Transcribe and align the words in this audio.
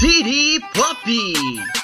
City 0.00 0.58
Pop! 0.72 1.79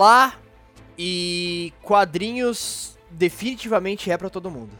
Olá 0.00 0.34
e 0.96 1.72
quadrinhos 1.82 2.96
definitivamente 3.10 4.08
é 4.12 4.16
pra 4.16 4.30
todo 4.30 4.48
mundo. 4.48 4.70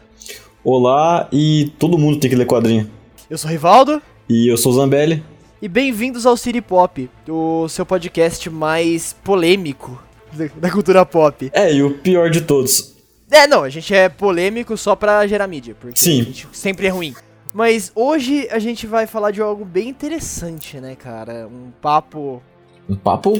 Olá 0.63 1.27
e 1.33 1.73
todo 1.77 1.99
mundo 1.99 2.21
tem 2.21 2.31
que 2.31 2.37
ler 2.37 2.47
quadrinho. 2.47 2.89
Eu 3.29 3.37
sou 3.37 3.49
o 3.49 3.53
Rivaldo 3.53 4.01
E 4.29 4.47
eu 4.49 4.57
sou 4.57 4.71
o 4.71 4.77
Zambelli. 4.77 5.25
e 5.61 5.67
bem-vindos 5.67 6.25
ao 6.25 6.37
City 6.37 6.61
Pop, 6.61 7.11
o 7.29 7.69
seu 7.69 7.85
podcast 7.85 8.49
mais 8.49 9.13
polêmico 9.13 10.01
da- 10.33 10.47
da 10.57 10.71
cultura 10.71 11.05
pop. 11.05 11.51
É, 11.53 11.75
e 11.75 11.83
o 11.83 11.99
pior 11.99 12.31
de 12.31 12.43
todos. 12.43 12.95
É, 13.29 13.45
não, 13.49 13.65
a 13.65 13.69
gente 13.69 13.93
é 13.93 14.09
polêmico 14.09 14.77
só 14.77 14.95
pra 14.95 15.27
gerar 15.27 15.49
mídia, 15.49 15.75
porque 15.81 15.99
Sim. 15.99 16.21
a 16.21 16.25
gente 16.27 16.49
sempre 16.53 16.87
é 16.87 16.91
ruim. 16.91 17.13
Mas 17.53 17.91
hoje 17.93 18.47
a 18.53 18.61
gente 18.61 18.87
vai 18.87 19.05
falar 19.05 19.33
de 19.33 19.43
algo 19.43 19.65
bem 19.65 19.89
interessante, 19.89 20.79
né, 20.79 20.95
cara? 20.95 21.49
Um 21.49 21.73
papo 21.83 22.41
Um 22.89 22.95
papo 22.95 23.37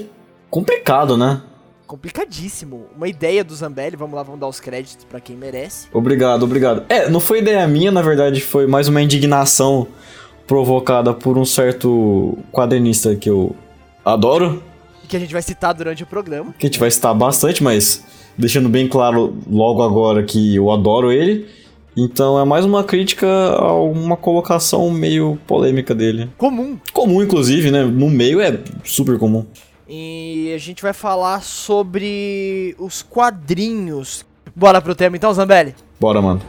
complicado, 0.51 1.17
né? 1.17 1.41
Complicadíssimo. 1.89 2.87
Uma 2.95 3.09
ideia 3.09 3.43
do 3.43 3.55
Zambelli, 3.55 3.97
vamos 3.97 4.15
lá, 4.15 4.23
vamos 4.23 4.39
dar 4.39 4.47
os 4.47 4.61
créditos 4.61 5.05
pra 5.05 5.19
quem 5.19 5.35
merece. 5.35 5.89
Obrigado, 5.93 6.45
obrigado. 6.45 6.85
É, 6.89 7.09
não 7.09 7.19
foi 7.19 7.39
ideia 7.39 7.67
minha, 7.67 7.91
na 7.91 8.03
verdade, 8.03 8.41
foi 8.41 8.67
mais 8.67 8.87
uma 8.87 9.03
indignação 9.03 9.89
provocada 10.47 11.13
por 11.13 11.37
um 11.37 11.45
certo 11.45 12.39
quadrinista 12.53 13.17
que 13.17 13.29
eu 13.29 13.57
adoro, 14.05 14.63
Que 15.09 15.17
a 15.17 15.21
gente 15.21 15.33
vai 15.33 15.43
citar 15.43 15.75
durante 15.75 16.03
o 16.03 16.07
programa. 16.07 16.55
que 16.59 16.67
a 16.67 16.69
gente 16.69 16.79
vai 16.79 16.91
citar 16.91 17.15
bastante, 17.15 17.63
mas 17.63 18.05
deixando 18.37 18.69
bem 18.69 18.87
claro 18.87 19.37
logo 19.51 19.83
agora 19.83 20.23
que 20.23 20.55
eu 20.57 20.71
adoro 20.71 21.11
ele. 21.11 21.47
Então 21.97 22.39
é 22.39 22.45
mais 22.45 22.65
uma 22.65 22.85
crítica 22.85 23.27
a 23.27 23.73
uma 23.75 24.17
colocação 24.17 24.89
meio 24.91 25.37
polêmica 25.47 25.95
dele. 25.95 26.31
Comum. 26.39 26.79
Comum, 26.93 27.23
inclusive, 27.23 27.71
né? 27.73 27.83
No 27.83 28.09
meio 28.09 28.41
é 28.41 28.57
super 28.85 29.19
comum. 29.19 29.45
E 29.89 30.53
a 30.55 30.59
gente 30.59 30.83
vai 30.83 30.93
falar 30.93 31.43
sobre 31.43 32.77
os 32.79 33.03
quadrinhos. 33.03 34.25
Bora 34.55 34.83
pro 34.83 34.95
tema 34.95 35.17
então, 35.17 35.33
Zambelli? 35.33 35.75
Bora, 35.99 36.21
mano. 36.21 36.43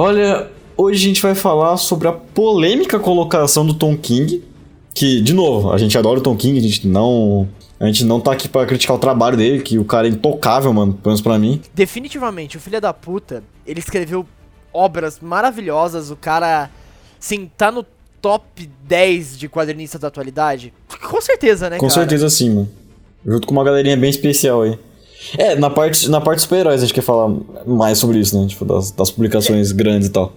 Olha, 0.00 0.50
hoje 0.78 1.04
a 1.04 1.08
gente 1.08 1.20
vai 1.20 1.34
falar 1.34 1.76
sobre 1.76 2.08
a 2.08 2.12
polêmica 2.12 2.98
colocação 2.98 3.66
do 3.66 3.74
Tom 3.74 3.94
King. 3.98 4.42
Que, 4.94 5.20
de 5.20 5.34
novo, 5.34 5.70
a 5.70 5.76
gente 5.76 5.96
adora 5.98 6.18
o 6.18 6.22
Tom 6.22 6.34
King, 6.34 6.58
a 6.58 6.62
gente 6.62 6.88
não. 6.88 7.46
A 7.78 7.84
gente 7.84 8.04
não 8.04 8.18
tá 8.18 8.32
aqui 8.32 8.48
pra 8.48 8.64
criticar 8.64 8.96
o 8.96 8.98
trabalho 8.98 9.36
dele, 9.36 9.62
que 9.62 9.78
o 9.78 9.84
cara 9.84 10.06
é 10.06 10.10
intocável, 10.10 10.72
mano, 10.72 10.94
pelo 10.94 11.10
menos 11.10 11.20
pra 11.20 11.38
mim. 11.38 11.60
Definitivamente, 11.74 12.56
o 12.56 12.60
filho 12.60 12.80
da 12.80 12.94
puta, 12.94 13.44
ele 13.66 13.78
escreveu 13.78 14.24
obras 14.72 15.20
maravilhosas, 15.20 16.10
o 16.10 16.16
cara, 16.16 16.70
assim, 17.20 17.50
tá 17.54 17.70
no 17.70 17.84
top 18.22 18.70
10 18.84 19.38
de 19.38 19.50
quadrinistas 19.50 20.00
da 20.00 20.08
atualidade. 20.08 20.72
Com 21.10 21.20
certeza, 21.20 21.68
né, 21.68 21.76
Com 21.76 21.88
cara? 21.88 22.00
certeza 22.00 22.30
sim, 22.30 22.48
mano. 22.48 22.70
Junto 23.26 23.46
com 23.46 23.52
uma 23.52 23.64
galerinha 23.64 23.98
bem 23.98 24.08
especial 24.08 24.62
aí. 24.62 24.78
É, 25.36 25.54
na 25.54 25.70
parte, 25.70 26.08
na 26.08 26.20
parte 26.20 26.42
super-heróis 26.42 26.82
a 26.82 26.86
gente 26.86 26.94
quer 26.94 27.02
falar 27.02 27.34
mais 27.66 27.98
sobre 27.98 28.18
isso, 28.18 28.38
né? 28.38 28.46
Tipo, 28.46 28.64
das, 28.64 28.90
das 28.90 29.10
publicações 29.10 29.72
grandes 29.72 30.08
e 30.08 30.12
tal. 30.12 30.32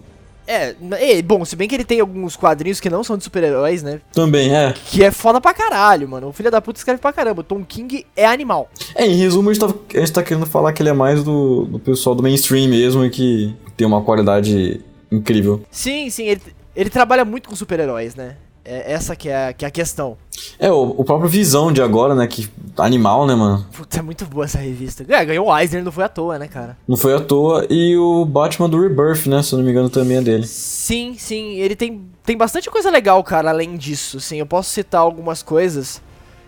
É, 0.45 0.75
é, 0.99 1.21
bom, 1.21 1.45
se 1.45 1.55
bem 1.55 1.67
que 1.67 1.75
ele 1.75 1.85
tem 1.85 2.01
alguns 2.01 2.35
quadrinhos 2.35 2.79
que 2.79 2.89
não 2.89 3.03
são 3.03 3.17
de 3.17 3.23
super-heróis, 3.23 3.81
né? 3.81 4.01
Também, 4.11 4.53
é. 4.53 4.73
Que 4.73 5.03
é 5.03 5.11
foda 5.11 5.39
pra 5.39 5.53
caralho, 5.53 6.07
mano. 6.07 6.27
O 6.27 6.33
filho 6.33 6.51
da 6.51 6.61
puta 6.61 6.79
escreve 6.79 6.99
pra 6.99 7.13
caramba. 7.13 7.41
O 7.41 7.43
Tom 7.43 7.63
King 7.63 8.05
é 8.15 8.25
animal. 8.25 8.69
É, 8.93 9.05
em 9.05 9.15
resumo, 9.15 9.49
a 9.49 9.53
gente, 9.53 9.65
tá, 9.65 9.73
a 9.95 9.99
gente 9.99 10.11
tá 10.11 10.23
querendo 10.23 10.45
falar 10.45 10.73
que 10.73 10.81
ele 10.81 10.89
é 10.89 10.93
mais 10.93 11.23
do, 11.23 11.65
do 11.65 11.79
pessoal 11.79 12.15
do 12.15 12.21
mainstream 12.21 12.67
mesmo 12.67 13.05
e 13.05 13.09
que 13.09 13.55
tem 13.77 13.87
uma 13.87 14.01
qualidade 14.01 14.81
incrível. 15.11 15.61
Sim, 15.71 16.09
sim, 16.09 16.27
ele, 16.27 16.41
ele 16.75 16.89
trabalha 16.89 17.23
muito 17.23 17.47
com 17.47 17.55
super-heróis, 17.55 18.15
né? 18.15 18.35
É 18.65 18.93
essa 18.93 19.13
que 19.15 19.27
é, 19.27 19.47
a- 19.49 19.53
que 19.53 19.65
é 19.65 19.67
a 19.67 19.71
questão. 19.71 20.17
É, 20.57 20.71
o, 20.71 20.95
o 20.97 21.03
próprio 21.03 21.29
Visão 21.29 21.71
de 21.71 21.81
agora, 21.81 22.15
né? 22.15 22.25
Que 22.27 22.47
animal, 22.77 23.25
né, 23.27 23.35
mano? 23.35 23.65
Putz, 23.75 23.97
é 23.97 24.01
muito 24.01 24.25
boa 24.25 24.45
essa 24.45 24.57
revista. 24.57 25.05
É, 25.07 25.25
ganhou 25.25 25.47
o 25.47 25.57
Eisner, 25.57 25.83
não 25.83 25.91
foi 25.91 26.05
à 26.05 26.07
toa, 26.09 26.39
né, 26.39 26.47
cara? 26.47 26.77
Não 26.87 26.95
foi 26.95 27.13
à 27.13 27.19
toa. 27.19 27.67
E 27.69 27.97
o 27.97 28.23
Batman 28.23 28.69
do 28.69 28.79
Rebirth, 28.81 29.27
né? 29.27 29.43
Se 29.43 29.53
eu 29.53 29.57
não 29.57 29.65
me 29.65 29.71
engano, 29.71 29.89
também 29.89 30.17
é 30.17 30.21
dele. 30.21 30.47
Sim, 30.47 31.15
sim, 31.19 31.55
ele 31.55 31.75
tem, 31.75 32.05
tem 32.25 32.37
bastante 32.37 32.69
coisa 32.69 32.89
legal, 32.89 33.21
cara, 33.23 33.49
além 33.49 33.75
disso, 33.75 34.17
assim, 34.17 34.37
eu 34.37 34.45
posso 34.45 34.69
citar 34.69 35.01
algumas 35.01 35.43
coisas, 35.43 36.01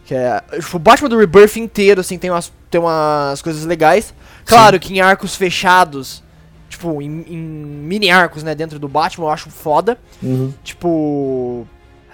que 0.06 0.16
é, 0.16 0.42
tipo, 0.60 0.78
o 0.78 0.80
Batman 0.80 1.10
do 1.10 1.18
Rebirth 1.18 1.58
inteiro, 1.58 2.00
assim, 2.00 2.18
tem 2.18 2.30
umas, 2.32 2.52
tem 2.72 2.80
umas 2.80 3.42
coisas 3.42 3.66
legais, 3.66 4.14
claro 4.46 4.80
que 4.80 4.94
em 4.94 5.02
arcos 5.02 5.36
fechados, 5.36 6.24
tipo, 6.70 7.02
em, 7.02 7.26
em 7.28 7.38
mini 7.38 8.10
arcos, 8.10 8.42
né, 8.44 8.54
dentro 8.56 8.78
do 8.80 8.88
Batman, 8.88 9.26
eu 9.28 9.32
acho 9.32 9.50
foda, 9.50 9.98
Uhum. 10.24 10.54
tipo, 10.64 11.68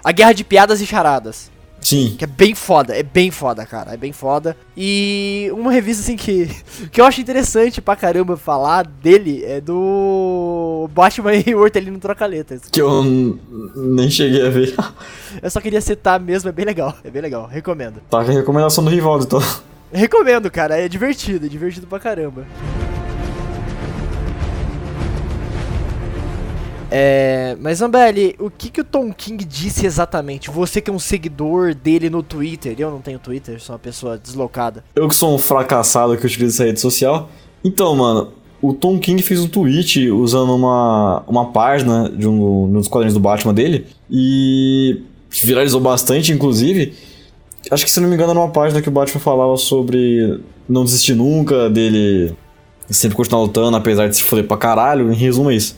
a 0.04 0.12
Guerra 0.12 0.32
de 0.32 0.44
Piadas 0.44 0.80
e 0.80 0.86
Charadas, 0.86 1.50
Sim. 1.80 2.14
que 2.18 2.24
é 2.24 2.26
bem 2.26 2.54
foda, 2.54 2.96
é 2.96 3.02
bem 3.02 3.30
foda, 3.30 3.64
cara, 3.66 3.92
é 3.92 3.96
bem 3.96 4.12
foda. 4.12 4.56
E 4.76 5.50
uma 5.52 5.72
revista 5.72 6.02
assim 6.02 6.16
que, 6.16 6.48
que 6.90 7.00
eu 7.00 7.04
acho 7.04 7.20
interessante 7.20 7.80
pra 7.80 7.96
caramba 7.96 8.36
falar 8.36 8.86
dele 8.86 9.44
é 9.44 9.60
do 9.60 10.88
Batman 10.92 11.34
e 11.34 11.54
Hortelino 11.54 11.98
Trocaletas. 11.98 12.62
Que 12.70 12.80
eu 12.80 13.02
nem 13.74 14.10
cheguei 14.10 14.46
a 14.46 14.50
ver. 14.50 14.74
Eu 15.42 15.50
só 15.50 15.60
queria 15.60 15.80
citar 15.80 16.20
mesmo, 16.20 16.48
é 16.48 16.52
bem 16.52 16.64
legal, 16.64 16.96
é 17.04 17.10
bem 17.10 17.22
legal, 17.22 17.46
recomendo. 17.46 18.00
tá 18.08 18.18
a 18.20 18.22
recomendação 18.22 18.84
do 18.84 18.90
Rivaldo, 18.90 19.24
então. 19.24 19.42
Recomendo, 19.92 20.50
cara, 20.50 20.78
é 20.78 20.88
divertido, 20.88 21.46
é 21.46 21.48
divertido 21.48 21.86
pra 21.86 21.98
caramba. 22.00 22.46
É, 26.94 27.56
mas 27.58 27.78
Zambelli, 27.78 28.36
o 28.38 28.50
que, 28.50 28.68
que 28.68 28.82
o 28.82 28.84
Tom 28.84 29.10
King 29.14 29.42
disse 29.46 29.86
exatamente? 29.86 30.50
Você 30.50 30.78
que 30.78 30.90
é 30.90 30.92
um 30.92 30.98
seguidor 30.98 31.74
dele 31.74 32.10
no 32.10 32.22
Twitter, 32.22 32.74
eu 32.78 32.90
não 32.90 33.00
tenho 33.00 33.18
Twitter, 33.18 33.58
sou 33.58 33.72
uma 33.72 33.78
pessoa 33.78 34.18
deslocada. 34.18 34.84
Eu 34.94 35.08
que 35.08 35.14
sou 35.14 35.34
um 35.34 35.38
fracassado 35.38 36.14
que 36.18 36.26
utilizo 36.26 36.54
essa 36.54 36.64
rede 36.64 36.80
social. 36.80 37.30
Então, 37.64 37.96
mano, 37.96 38.32
o 38.60 38.74
Tom 38.74 38.98
King 38.98 39.22
fez 39.22 39.40
um 39.40 39.48
tweet 39.48 40.10
usando 40.10 40.54
uma, 40.54 41.24
uma 41.26 41.50
página 41.50 42.10
de 42.10 42.28
um, 42.28 42.64
um 42.64 42.72
dos 42.72 42.88
quadrinhos 42.88 43.14
do 43.14 43.20
Batman 43.20 43.54
dele. 43.54 43.86
E 44.10 45.00
viralizou 45.30 45.80
bastante, 45.80 46.30
inclusive. 46.30 46.92
Acho 47.70 47.86
que 47.86 47.90
se 47.90 48.00
não 48.00 48.08
me 48.08 48.16
engano 48.16 48.32
era 48.32 48.38
uma 48.38 48.50
página 48.50 48.82
que 48.82 48.88
o 48.90 48.92
Batman 48.92 49.18
falava 49.18 49.56
sobre 49.56 50.40
não 50.68 50.84
desistir 50.84 51.14
nunca, 51.14 51.70
dele 51.70 52.34
sempre 52.90 53.16
continuar 53.16 53.40
lutando, 53.40 53.78
apesar 53.78 54.08
de 54.08 54.16
se 54.16 54.22
foder 54.22 54.46
pra 54.46 54.58
caralho. 54.58 55.10
Em 55.10 55.16
resumo 55.16 55.50
é 55.50 55.54
isso. 55.54 55.74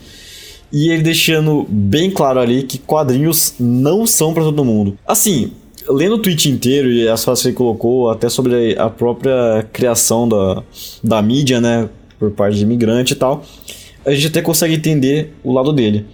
E 0.75 0.91
ele 0.91 1.03
deixando 1.03 1.65
bem 1.69 2.11
claro 2.11 2.41
ali 2.41 2.65
que 2.65 2.79
quadrinhos 2.79 3.55
não 3.59 4.07
são 4.07 4.35
pra 4.35 4.43
todo 4.43 4.65
mundo. 4.65 4.99
Assim, 5.07 5.53
lendo 5.89 6.17
o 6.17 6.19
tweet 6.19 6.51
inteiro 6.51 6.91
e 6.91 7.09
as 7.09 7.25
frases 7.25 7.43
que 7.43 7.49
ele 7.49 7.57
colocou, 7.57 8.11
até 8.11 8.29
sobre 8.29 8.77
a 8.77 8.91
própria 8.91 9.67
criação 9.73 10.29
da, 10.29 10.63
da 11.03 11.23
mídia, 11.23 11.61
né? 11.61 11.89
por 12.19 12.31
parte 12.31 12.57
de 12.57 12.63
imigrante 12.63 13.13
e 13.13 13.17
tal, 13.17 13.45
a 14.05 14.13
gente 14.13 14.29
até 14.29 14.43
consegue 14.43 14.75
entender 14.75 15.35
o 15.43 15.53
lado 15.53 15.73
dele. 15.73 16.07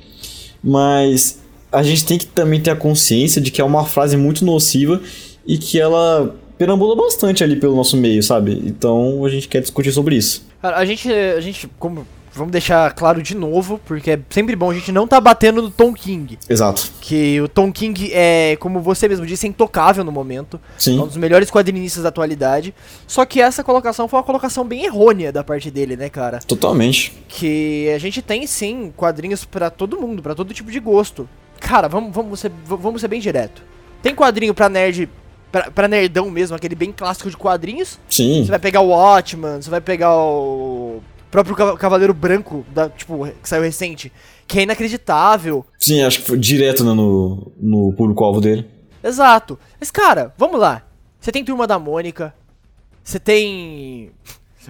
Mas 0.62 1.40
a 1.72 1.82
gente 1.82 2.04
tem 2.04 2.18
que 2.18 2.26
também 2.26 2.60
ter 2.60 2.70
a 2.70 2.76
consciência 2.76 3.40
de 3.40 3.50
que 3.50 3.60
é 3.60 3.64
uma 3.64 3.84
frase 3.84 4.16
muito 4.16 4.44
nociva 4.44 5.00
e 5.46 5.56
que 5.56 5.80
ela 5.80 6.34
perambula 6.58 6.94
bastante 6.94 7.42
ali 7.42 7.56
pelo 7.56 7.74
nosso 7.74 7.96
meio, 7.96 8.22
sabe? 8.22 8.60
Então 8.66 9.24
a 9.24 9.28
gente 9.28 9.48
quer 9.48 9.60
discutir 9.60 9.92
sobre 9.92 10.16
isso. 10.16 10.44
Cara, 10.60 10.76
a 10.76 10.84
gente, 10.84 11.10
a 11.10 11.40
gente, 11.40 11.68
como 11.78 12.06
vamos 12.32 12.52
deixar 12.52 12.92
claro 12.94 13.22
de 13.22 13.34
novo, 13.34 13.80
porque 13.84 14.12
é 14.12 14.20
sempre 14.30 14.54
bom 14.56 14.70
a 14.70 14.74
gente 14.74 14.92
não 14.92 15.06
tá 15.06 15.20
batendo 15.20 15.62
no 15.62 15.70
Tom 15.70 15.92
King. 15.92 16.38
Exato. 16.48 16.90
Que 17.00 17.40
o 17.40 17.48
Tom 17.48 17.72
King 17.72 18.10
é, 18.12 18.56
como 18.60 18.80
você 18.80 19.08
mesmo 19.08 19.26
disse, 19.26 19.46
é 19.46 19.50
intocável 19.50 20.04
no 20.04 20.12
momento. 20.12 20.60
Sim. 20.78 20.98
É 20.98 21.02
um 21.02 21.06
dos 21.06 21.16
melhores 21.16 21.50
quadrinistas 21.50 22.02
da 22.02 22.08
atualidade. 22.08 22.74
Só 23.06 23.24
que 23.24 23.40
essa 23.40 23.64
colocação 23.64 24.08
foi 24.08 24.18
uma 24.18 24.24
colocação 24.24 24.64
bem 24.64 24.84
errônea 24.84 25.32
da 25.32 25.42
parte 25.42 25.70
dele, 25.70 25.96
né, 25.96 26.08
cara? 26.08 26.38
Totalmente. 26.40 27.12
Que 27.28 27.90
a 27.94 27.98
gente 27.98 28.22
tem 28.22 28.46
sim 28.46 28.92
quadrinhos 28.96 29.44
pra 29.44 29.70
todo 29.70 30.00
mundo, 30.00 30.22
pra 30.22 30.34
todo 30.34 30.54
tipo 30.54 30.70
de 30.70 30.80
gosto. 30.80 31.28
Cara, 31.58 31.88
vamos, 31.88 32.14
vamos, 32.14 32.40
ser, 32.40 32.50
vamos 32.64 33.00
ser 33.00 33.08
bem 33.08 33.20
direto. 33.20 33.62
Tem 34.02 34.14
quadrinho 34.14 34.54
pra 34.54 34.68
nerd, 34.68 35.08
pra, 35.52 35.70
pra 35.70 35.86
nerdão 35.86 36.30
mesmo, 36.30 36.56
aquele 36.56 36.74
bem 36.74 36.90
clássico 36.90 37.28
de 37.28 37.36
quadrinhos. 37.36 37.98
Sim. 38.08 38.44
Você 38.44 38.50
vai 38.50 38.58
pegar 38.58 38.80
o 38.80 38.88
Watchman, 38.88 39.60
você 39.60 39.68
vai 39.68 39.80
pegar 39.80 40.16
o 40.16 41.02
próprio 41.30 41.54
Cava- 41.56 41.76
Cavaleiro 41.76 42.12
Branco, 42.14 42.64
da, 42.72 42.88
tipo, 42.88 43.26
que 43.42 43.48
saiu 43.48 43.62
recente, 43.62 44.12
que 44.46 44.58
é 44.58 44.62
inacreditável. 44.62 45.64
Sim, 45.78 46.02
acho 46.02 46.20
que 46.20 46.26
foi 46.26 46.38
direto 46.38 46.84
né, 46.84 46.92
no, 46.92 47.52
no 47.58 47.92
público-alvo 47.92 48.40
dele. 48.40 48.66
Exato. 49.02 49.58
Mas, 49.78 49.90
cara, 49.90 50.34
vamos 50.36 50.58
lá. 50.60 50.82
Você 51.20 51.30
tem 51.32 51.44
Turma 51.44 51.66
da 51.66 51.78
Mônica, 51.78 52.34
você 53.02 53.18
tem... 53.18 54.10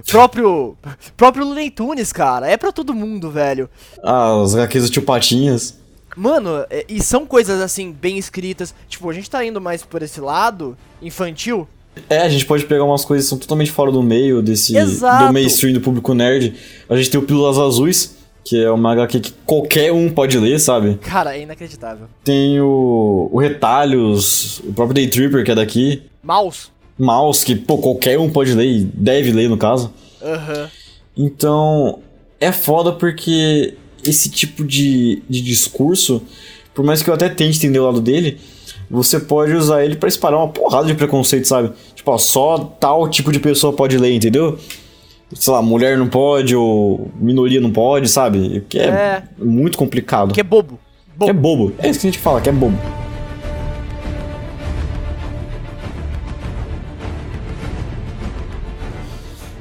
Próprio, 0.08 0.76
próprio 1.16 1.44
Looney 1.44 1.68
Tunes, 1.70 2.12
cara. 2.12 2.48
É 2.48 2.56
pra 2.56 2.70
todo 2.70 2.94
mundo, 2.94 3.28
velho. 3.30 3.68
Ah, 4.04 4.36
os 4.36 4.54
HQs 4.54 4.84
do 4.84 4.90
Tio 4.90 5.02
Patinhas. 5.02 5.78
Mano, 6.16 6.64
é- 6.70 6.84
e 6.88 7.02
são 7.02 7.26
coisas 7.26 7.60
assim, 7.60 7.90
bem 7.92 8.16
escritas. 8.16 8.72
Tipo, 8.88 9.10
a 9.10 9.12
gente 9.12 9.28
tá 9.28 9.44
indo 9.44 9.60
mais 9.60 9.82
por 9.82 10.00
esse 10.02 10.20
lado 10.20 10.76
infantil. 11.02 11.66
É, 12.08 12.18
a 12.18 12.28
gente 12.28 12.46
pode 12.46 12.64
pegar 12.64 12.84
umas 12.84 13.04
coisas 13.04 13.26
que 13.26 13.30
são 13.30 13.38
totalmente 13.38 13.70
fora 13.70 13.90
do 13.90 14.02
meio 14.02 14.42
desse 14.42 14.76
Exato. 14.76 15.26
do 15.26 15.32
mainstream 15.32 15.72
do 15.72 15.80
público 15.80 16.14
nerd. 16.14 16.54
A 16.88 16.96
gente 16.96 17.10
tem 17.10 17.20
o 17.20 17.22
Pílulas 17.22 17.58
Azuis, 17.58 18.16
que 18.44 18.62
é 18.62 18.70
uma 18.70 18.92
HQ 18.92 19.20
que 19.20 19.32
qualquer 19.44 19.92
um 19.92 20.10
pode 20.10 20.38
ler, 20.38 20.58
sabe? 20.58 20.98
Cara, 21.02 21.36
é 21.36 21.42
inacreditável. 21.42 22.06
Tem 22.24 22.60
o, 22.60 23.28
o 23.32 23.38
Retalhos, 23.38 24.60
o 24.60 24.72
próprio 24.72 24.94
Day 24.94 25.08
Tripper, 25.08 25.44
que 25.44 25.50
é 25.50 25.54
daqui. 25.54 26.02
Mouse. 26.22 26.68
Mouse, 26.98 27.44
que 27.44 27.54
pô, 27.56 27.78
qualquer 27.78 28.18
um 28.18 28.30
pode 28.30 28.54
ler 28.54 28.66
e 28.66 28.84
deve 28.84 29.32
ler, 29.32 29.48
no 29.48 29.56
caso. 29.56 29.92
Aham. 30.22 30.68
Então, 31.16 32.00
é 32.40 32.52
foda 32.52 32.92
porque 32.92 33.74
esse 34.04 34.30
tipo 34.30 34.64
de, 34.64 35.22
de 35.28 35.40
discurso, 35.40 36.22
por 36.74 36.84
mais 36.84 37.02
que 37.02 37.10
eu 37.10 37.14
até 37.14 37.28
tente 37.28 37.58
entender 37.58 37.78
o 37.78 37.86
lado 37.86 38.00
dele, 38.00 38.38
você 38.90 39.20
pode 39.20 39.52
usar 39.52 39.84
ele 39.84 39.94
pra 39.96 40.08
espalhar 40.08 40.38
uma 40.40 40.48
porrada 40.48 40.86
de 40.86 40.94
preconceito, 40.94 41.46
sabe? 41.46 41.72
Tipo, 41.94 42.10
ó, 42.10 42.18
só 42.18 42.58
tal 42.58 43.08
tipo 43.08 43.30
de 43.30 43.38
pessoa 43.38 43.72
pode 43.72 43.96
ler, 43.96 44.14
entendeu? 44.14 44.58
Sei 45.32 45.52
lá, 45.52 45.62
mulher 45.62 45.96
não 45.96 46.08
pode, 46.08 46.56
ou 46.56 47.08
minoria 47.14 47.60
não 47.60 47.70
pode, 47.70 48.08
sabe? 48.08 48.58
O 48.58 48.60
Que 48.62 48.80
é, 48.80 48.84
É. 48.88 49.22
muito 49.38 49.78
complicado. 49.78 50.34
Que 50.34 50.40
é 50.40 50.44
bobo. 50.44 50.78
Que 51.22 51.30
é 51.30 51.32
Bobo. 51.32 51.66
bobo. 51.68 51.74
É 51.78 51.88
isso 51.88 52.00
que 52.00 52.06
a 52.08 52.10
gente 52.10 52.18
fala, 52.20 52.40
que 52.40 52.48
é 52.48 52.52
bobo. 52.52 52.76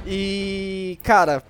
E, 0.06 0.98
cara, 1.04 1.44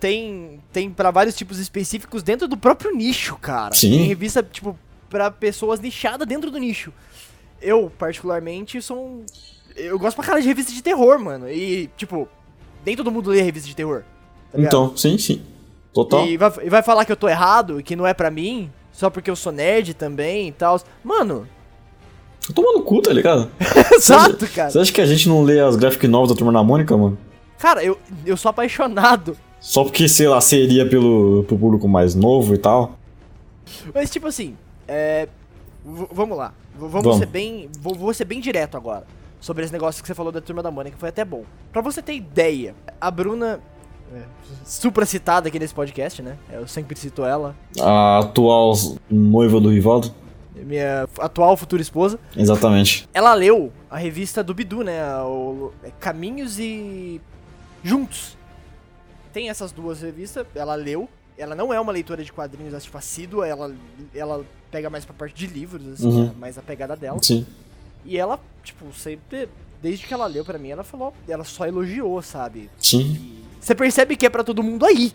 tem 0.00 0.60
tem 0.72 0.90
para 0.90 1.10
vários 1.10 1.36
tipos 1.36 1.58
específicos 1.58 2.22
dentro 2.22 2.48
do 2.48 2.56
próprio 2.56 2.94
nicho, 2.94 3.36
cara. 3.36 3.74
Sim. 3.74 3.90
Tem 3.90 4.02
revista 4.06 4.42
tipo 4.42 4.76
pra 5.08 5.30
pessoas 5.30 5.78
nichadas 5.80 6.26
dentro 6.26 6.50
do 6.50 6.58
nicho. 6.58 6.92
Eu, 7.62 7.90
particularmente, 7.98 8.80
sou 8.82 8.98
um 8.98 9.24
eu 9.74 9.98
gosto 9.98 10.16
pra 10.16 10.24
cara 10.26 10.40
de 10.42 10.48
revista 10.48 10.70
de 10.72 10.82
terror, 10.82 11.18
mano. 11.18 11.48
E, 11.50 11.88
tipo, 11.96 12.28
nem 12.84 12.94
todo 12.94 13.10
mundo 13.10 13.30
lê 13.30 13.40
revista 13.40 13.66
de 13.68 13.74
terror. 13.74 14.02
tá? 14.52 14.58
Então, 14.60 14.94
sim, 14.96 15.16
sim. 15.16 15.40
Total. 15.94 16.26
E 16.26 16.36
vai, 16.36 16.52
e 16.64 16.68
vai 16.68 16.82
falar 16.82 17.04
que 17.06 17.12
eu 17.12 17.16
tô 17.16 17.28
errado 17.28 17.80
e 17.80 17.82
que 17.82 17.96
não 17.96 18.06
é 18.06 18.12
pra 18.12 18.30
mim, 18.30 18.70
só 18.92 19.08
porque 19.08 19.30
eu 19.30 19.36
sou 19.36 19.50
nerd 19.52 19.94
também 19.94 20.48
e 20.48 20.52
tal. 20.52 20.78
Mano, 21.02 21.48
Tô 22.46 22.52
tomando 22.52 22.82
cu, 22.82 23.00
tá 23.00 23.12
ligado? 23.12 23.48
exato, 23.94 24.46
cara. 24.48 24.68
Você 24.70 24.78
acha 24.80 24.92
que 24.92 25.00
a 25.00 25.06
gente 25.06 25.28
não 25.28 25.42
lê 25.44 25.60
as 25.60 25.76
graphic 25.76 26.08
novels 26.08 26.30
da 26.30 26.34
Turma 26.36 26.52
da 26.52 26.62
Mônica, 26.62 26.96
mano? 26.96 27.16
Cara, 27.58 27.84
eu, 27.84 27.96
eu 28.26 28.36
sou 28.36 28.48
apaixonado. 28.50 29.36
Só 29.60 29.84
porque, 29.84 30.08
sei 30.08 30.26
lá, 30.28 30.40
seria 30.40 30.84
pelo, 30.88 31.44
pro 31.44 31.56
público 31.56 31.86
mais 31.86 32.14
novo 32.16 32.52
e 32.54 32.58
tal. 32.58 32.98
Mas 33.94 34.10
tipo 34.10 34.26
assim, 34.26 34.56
é. 34.88 35.28
v- 35.84 36.08
vamos 36.10 36.36
lá. 36.36 36.52
Vamos, 36.74 36.92
Vamos. 36.92 37.18
ser 37.18 37.26
bem. 37.26 37.68
Vou, 37.80 37.94
vou 37.94 38.14
ser 38.14 38.24
bem 38.24 38.40
direto 38.40 38.76
agora. 38.76 39.04
Sobre 39.40 39.64
esse 39.64 39.72
negócio 39.72 40.02
que 40.02 40.06
você 40.06 40.14
falou 40.14 40.30
da 40.30 40.40
turma 40.40 40.62
da 40.62 40.70
Mônica, 40.70 40.96
foi 40.96 41.08
até 41.08 41.24
bom. 41.24 41.44
Pra 41.72 41.82
você 41.82 42.00
ter 42.00 42.14
ideia, 42.14 42.74
a 43.00 43.10
Bruna. 43.10 43.60
É, 44.14 44.22
supra 44.64 45.06
citada 45.06 45.48
aqui 45.48 45.58
nesse 45.58 45.72
podcast, 45.74 46.20
né? 46.22 46.36
Eu 46.50 46.68
sempre 46.68 46.98
cito 46.98 47.24
ela. 47.24 47.56
A 47.80 48.18
atual 48.18 48.74
noiva 49.10 49.58
do 49.58 49.70
Rivaldo. 49.70 50.14
Minha 50.54 51.08
atual 51.18 51.56
futura 51.56 51.80
esposa. 51.80 52.20
Exatamente. 52.36 53.08
Ela 53.12 53.34
leu 53.34 53.72
a 53.90 53.96
revista 53.96 54.44
do 54.44 54.54
Bidu, 54.54 54.82
né? 54.82 55.02
O 55.22 55.72
é 55.82 55.90
Caminhos 55.98 56.58
e 56.58 57.20
Juntos. 57.82 58.36
Tem 59.32 59.48
essas 59.48 59.72
duas 59.72 60.02
revistas, 60.02 60.46
ela 60.54 60.74
leu. 60.74 61.08
Ela 61.38 61.54
não 61.54 61.72
é 61.72 61.80
uma 61.80 61.92
leitora 61.92 62.22
de 62.22 62.32
quadrinhos 62.32 62.82
tipo, 62.82 62.96
assídua, 62.98 63.46
ela, 63.46 63.74
ela 64.14 64.44
pega 64.70 64.88
mais 64.90 65.04
pra 65.04 65.14
parte 65.14 65.34
de 65.34 65.46
livros, 65.52 65.82
assim, 65.94 66.06
Uhum. 66.06 66.32
é 66.36 66.40
mais 66.40 66.58
a 66.58 66.62
pegada 66.62 66.94
dela. 66.96 67.18
Sim. 67.22 67.46
E 68.04 68.18
ela, 68.18 68.38
tipo, 68.62 68.86
sempre, 68.92 69.48
desde 69.82 70.06
que 70.06 70.12
ela 70.12 70.26
leu 70.26 70.44
pra 70.44 70.58
mim, 70.58 70.68
ela 70.70 70.84
falou, 70.84 71.12
ela 71.28 71.44
só 71.44 71.66
elogiou, 71.66 72.20
sabe? 72.22 72.68
Sim. 72.78 73.00
E 73.00 73.42
você 73.60 73.74
percebe 73.74 74.16
que 74.16 74.26
é 74.26 74.30
pra 74.30 74.44
todo 74.44 74.62
mundo 74.62 74.84
aí. 74.84 75.12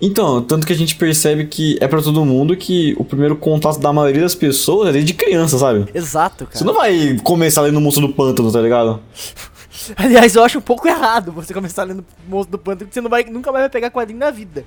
Então, 0.00 0.42
tanto 0.42 0.66
que 0.66 0.72
a 0.72 0.76
gente 0.76 0.96
percebe 0.96 1.46
que 1.46 1.78
é 1.80 1.88
pra 1.88 2.02
todo 2.02 2.24
mundo 2.24 2.56
que 2.56 2.94
o 2.98 3.04
primeiro 3.04 3.36
contato 3.36 3.78
da 3.78 3.92
maioria 3.92 4.22
das 4.22 4.34
pessoas 4.34 4.88
é 4.88 4.92
desde 4.92 5.14
criança, 5.14 5.56
sabe? 5.58 5.86
Exato, 5.94 6.44
cara. 6.46 6.58
Você 6.58 6.64
não 6.64 6.74
vai 6.74 7.18
começar 7.22 7.62
lendo 7.62 7.76
o 7.76 7.80
Monstro 7.80 8.06
do 8.06 8.12
Pântano, 8.12 8.50
tá 8.52 8.60
ligado? 8.60 9.00
Aliás, 9.96 10.34
eu 10.34 10.44
acho 10.44 10.58
um 10.58 10.62
pouco 10.62 10.86
errado 10.86 11.32
você 11.32 11.54
começar 11.54 11.84
lendo 11.84 12.04
Monstro 12.28 12.52
do 12.52 12.58
Pântano, 12.58 12.88
que 12.88 12.94
você 12.94 13.00
não 13.00 13.10
vai, 13.10 13.24
nunca 13.24 13.50
mais 13.50 13.62
vai 13.62 13.70
pegar 13.70 13.90
quadrinho 13.90 14.18
na 14.20 14.30
vida. 14.30 14.64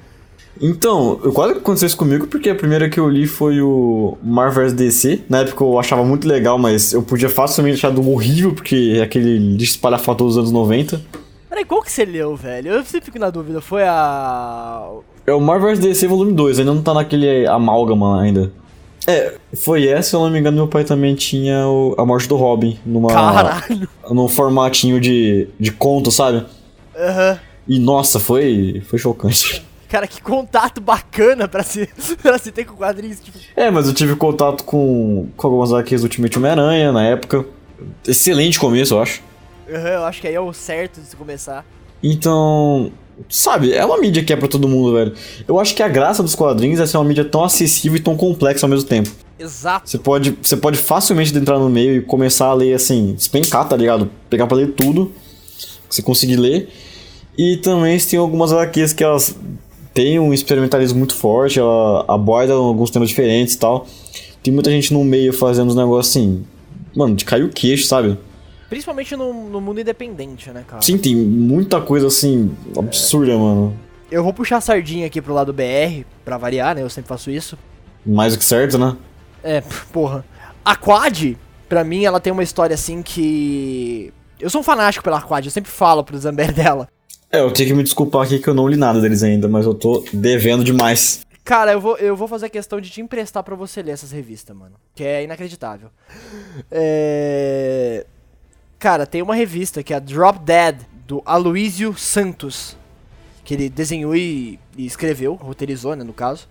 Então, 0.62 1.20
eu 1.24 1.32
quase 1.34 1.54
que 1.54 1.60
aconteceu 1.60 1.88
isso 1.88 1.98
comigo, 1.98 2.28
porque 2.28 2.50
a 2.50 2.56
primeira 2.56 2.90
que 2.90 3.00
eu 3.00 3.10
li 3.10 3.28
foi 3.28 3.62
o 3.62 4.18
Marvel 4.24 4.64
vs 4.64 4.74
DC. 4.74 5.22
Na 5.30 5.40
época 5.40 5.64
eu 5.64 5.78
achava 5.80 6.04
muito 6.04 6.28
legal, 6.28 6.58
mas 6.58 6.94
eu 6.94 7.02
podia 7.04 7.30
facilmente 7.30 7.78
achar 7.78 7.90
do 7.92 8.10
horrível, 8.10 8.54
porque 8.54 8.96
é 8.98 9.02
aquele 9.02 9.38
lixo 9.38 9.72
espalhafatoso 9.74 10.30
dos 10.30 10.38
anos 10.38 10.52
90. 10.52 11.02
Peraí, 11.50 11.66
qual 11.66 11.82
que 11.82 11.92
você 11.92 12.06
leu, 12.06 12.36
velho? 12.36 12.72
Eu 12.72 12.84
sempre 12.84 13.06
fico 13.06 13.20
na 13.20 13.30
dúvida. 13.30 13.60
Foi 13.62 13.84
a. 13.84 14.90
É 15.28 15.34
o 15.34 15.42
Marvel 15.42 15.70
vs 15.70 15.80
DC 15.80 16.08
volume 16.08 16.34
2, 16.34 16.60
ainda 16.60 16.74
não 16.74 16.82
tá 16.82 16.94
naquele 16.94 17.46
amálgama 17.48 18.22
ainda. 18.22 18.52
É, 19.08 19.36
foi 19.64 19.88
essa, 19.88 20.10
se 20.10 20.16
eu 20.16 20.20
não 20.22 20.32
me 20.32 20.40
engano, 20.40 20.58
meu 20.58 20.68
pai 20.68 20.84
também 20.84 21.14
tinha 21.14 21.68
o- 21.68 21.94
a 21.98 22.04
morte 22.06 22.28
do 22.28 22.36
Robin 22.36 22.80
numa, 22.84 23.10
Caralho. 23.10 23.88
num 24.10 24.28
formatinho 24.28 25.00
de, 25.00 25.48
de 25.60 25.72
conto, 25.72 26.10
sabe? 26.12 26.44
Aham. 26.98 27.40
E 27.68 27.78
nossa, 27.80 28.20
foi, 28.20 28.82
foi 28.88 28.98
chocante. 28.98 29.64
Cara, 29.96 30.08
que 30.08 30.22
contato 30.22 30.82
bacana 30.82 31.48
pra 31.48 31.64
se, 31.64 31.88
pra 32.22 32.38
se 32.38 32.52
ter 32.52 32.66
com 32.66 32.75
quadrinhos. 32.75 33.18
Tipo, 33.22 33.38
É, 33.56 33.72
mas 33.72 33.88
eu 33.88 33.94
tive 33.94 34.14
contato 34.18 34.66
com, 34.66 35.28
com 35.38 35.48
algumas 35.48 35.72
HQs 35.72 36.02
do 36.02 36.04
Ultimate 36.08 36.38
Homem-Aranha 36.38 36.92
na 36.92 37.02
época. 37.06 37.46
Excelente 38.06 38.60
começo, 38.60 38.94
eu 38.96 39.02
acho. 39.02 39.22
aham, 39.74 39.88
eu 39.88 40.04
acho 40.04 40.20
que 40.20 40.28
aí 40.28 40.36
é 40.36 40.40
o 40.42 40.52
certo 40.52 41.00
de 41.00 41.08
se 41.08 41.16
começar. 41.16 41.66
Então, 42.04 42.92
sabe, 43.30 43.72
é 43.72 43.86
uma 43.86 43.98
mídia 43.98 44.22
que 44.22 44.34
é 44.34 44.36
pra 44.36 44.50
todo 44.50 44.68
mundo, 44.68 44.92
velho. 44.94 45.14
Eu 45.48 45.58
acho 45.62 45.74
que 45.74 45.82
a 45.82 45.88
graça 45.88 46.22
dos 46.22 46.36
quadrinhos 46.36 46.82
é 46.82 46.86
ser 46.86 46.98
uma 46.98 47.06
mídia 47.06 47.24
tão 47.24 47.42
acessível 47.42 47.98
e 47.98 48.02
tão 48.02 48.18
complexa 48.18 48.66
ao 48.66 48.70
mesmo 48.70 48.90
tempo. 48.90 49.10
Exato. 49.40 49.90
Você 49.90 49.98
pode, 49.98 50.38
você 50.42 50.58
pode 50.58 50.78
facilmente 50.78 51.34
entrar 51.38 51.58
no 51.58 51.70
meio 51.70 51.96
e 51.96 52.02
começar 52.02 52.48
a 52.48 52.54
ler 52.54 52.74
assim, 52.74 53.14
despencar, 53.14 53.66
tá 53.70 53.78
ligado? 53.78 54.12
Pegar 54.30 54.46
pra 54.46 54.58
ler 54.58 54.74
tudo, 54.74 55.14
que 55.88 55.96
você 55.96 56.02
conseguir 56.02 56.36
ler. 56.36 56.68
E 57.38 57.58
também 57.58 57.98
tem 57.98 58.20
algumas 58.20 58.52
HQs 58.52 58.92
que 58.92 59.04
elas 59.06 59.36
têm 59.96 60.20
um 60.20 60.34
experimentalismo 60.34 61.00
muito 61.00 61.16
forte, 61.16 61.58
ela 61.58 62.04
aborda 62.08 62.54
alguns 62.54 62.92
temas 62.92 63.10
diferentes 63.10 63.56
e 63.56 63.60
tal. 63.60 63.88
Tem 64.44 64.54
muita 64.54 64.70
gente 64.70 64.94
no 64.94 65.04
meio 65.04 65.34
fazendo 65.34 65.70
uns 65.70 65.75
negócios 65.75 66.16
assim, 66.16 66.46
mano, 66.96 67.16
de 67.16 67.24
cair 67.25 67.44
o 67.44 67.50
queixo, 67.50 67.88
sabe? 67.88 68.20
Principalmente 68.70 69.16
no, 69.16 69.50
no 69.50 69.62
mundo 69.62 69.80
independente, 69.80 70.52
né, 70.52 70.64
cara? 70.68 70.82
Sim, 70.82 70.98
tem 70.98 71.16
muita 71.16 71.80
coisa 71.80 72.08
assim, 72.08 72.52
absurda, 72.78 73.38
mano. 73.38 73.74
Eu 74.12 74.22
vou 74.22 74.34
puxar 74.34 74.58
a 74.58 74.62
sardinha 74.62 75.08
aqui 75.08 75.22
pro 75.22 75.34
lado 75.34 75.54
BR, 75.54 76.04
pra 76.25 76.38
variar, 76.38 76.75
né? 76.75 76.84
Eu 76.84 76.90
sempre 76.90 77.08
faço 77.08 77.32
isso. 77.32 77.58
Mais 78.06 78.34
do 78.34 78.40
que 78.40 78.46
certo, 78.46 78.78
né? 78.78 78.96
É, 79.42 79.64
porra. 79.94 80.25
A 80.64 80.75
Quad, 80.75 81.38
pra 81.70 81.84
mim, 81.84 82.04
ela 82.04 82.20
tem 82.20 82.34
uma 82.34 82.44
história 82.44 82.74
assim 82.74 83.02
que. 83.02 84.14
Eu 84.40 84.50
sou 84.50 84.60
um 84.60 84.64
fanático 84.64 85.04
pela 85.04 85.22
Quad, 85.22 85.46
eu 85.46 85.52
sempre 85.52 85.72
falo 85.72 86.04
pro 86.04 86.18
Zamber 86.18 86.52
dela. 86.54 86.88
É, 87.36 87.42
eu 87.42 87.51
tenho 87.51 87.68
que 87.68 87.75
me 87.75 87.84
desculpar 87.84 88.22
aqui 88.22 88.39
que 88.39 88.48
eu 88.48 88.54
não 88.54 88.65
li 88.65 88.77
nada 88.77 89.01
deles 89.01 89.22
ainda, 89.22 89.50
mas 89.50 89.65
eu 89.65 89.74
tô 89.74 90.06
devendo 90.13 90.63
demais. 90.63 91.20
Cara, 91.44 91.74
eu 91.74 91.82
vou, 91.82 91.98
eu 91.98 92.15
vou 92.15 92.30
fazer 92.30 92.48
questão 92.48 92.80
de 92.80 92.89
te 92.89 93.01
emprestar 93.01 93.44
pra 93.44 93.56
você 93.56 93.84
ler 93.84 93.92
essas 93.92 94.10
revistas, 94.10 94.56
mano. 94.56 94.75
Que 94.96 95.04
é 95.04 95.24
inacreditável. 95.24 95.89
É... 96.72 98.06
Cara, 98.80 99.06
tem 99.06 99.22
uma 99.22 99.36
revista 99.36 99.84
que 99.84 99.94
é 99.94 99.98
a 99.98 100.00
Drop 100.00 100.39
Dead, 100.39 100.77
do 101.06 101.22
Aloysio 101.25 101.94
Santos. 101.98 102.77
Que 103.44 103.54
ele 103.54 103.70
desenhou 103.70 104.15
e, 104.15 104.58
e 104.77 104.86
escreveu, 104.86 105.34
roteirizou, 105.34 105.94
né, 105.94 106.06
no 106.06 106.13
caso. 106.13 106.48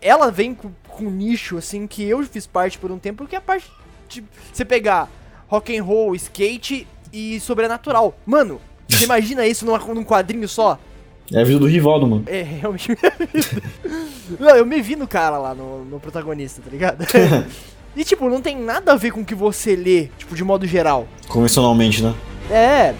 Ela 0.00 0.30
vem 0.30 0.54
com, 0.54 0.70
com 0.86 1.06
um 1.06 1.10
nicho, 1.10 1.56
assim, 1.56 1.84
que 1.88 2.04
eu 2.04 2.22
fiz 2.22 2.46
parte 2.46 2.78
por 2.78 2.92
um 2.92 2.98
tempo, 2.98 3.24
porque 3.24 3.34
é 3.34 3.38
a 3.38 3.42
parte 3.42 3.68
de 4.08 4.22
você 4.52 4.64
pegar 4.64 5.10
rock 5.48 5.76
and 5.76 5.82
roll, 5.82 6.14
skate 6.14 6.86
e 7.12 7.40
sobrenatural. 7.40 8.16
Mano, 8.24 8.60
você 8.88 9.04
imagina 9.04 9.46
isso 9.46 9.66
numa, 9.66 9.78
num 9.78 10.04
quadrinho 10.04 10.48
só? 10.48 10.78
É 11.32 11.42
a 11.42 11.44
vida 11.44 11.58
do 11.58 11.66
Rivaldo, 11.66 12.06
mano. 12.06 12.24
É, 12.26 12.42
realmente. 12.42 12.96
não, 14.40 14.56
eu 14.56 14.64
me 14.64 14.80
vi 14.80 14.96
no 14.96 15.06
cara 15.06 15.36
lá, 15.36 15.54
no, 15.54 15.84
no 15.84 16.00
protagonista, 16.00 16.62
tá 16.62 16.70
ligado? 16.70 17.04
e, 17.94 18.04
tipo, 18.04 18.30
não 18.30 18.40
tem 18.40 18.56
nada 18.56 18.92
a 18.92 18.96
ver 18.96 19.10
com 19.10 19.20
o 19.20 19.24
que 19.24 19.34
você 19.34 19.76
lê, 19.76 20.08
tipo, 20.16 20.34
de 20.34 20.42
modo 20.42 20.66
geral. 20.66 21.06
Convencionalmente, 21.28 22.02
né? 22.02 22.14
É. 22.50 22.94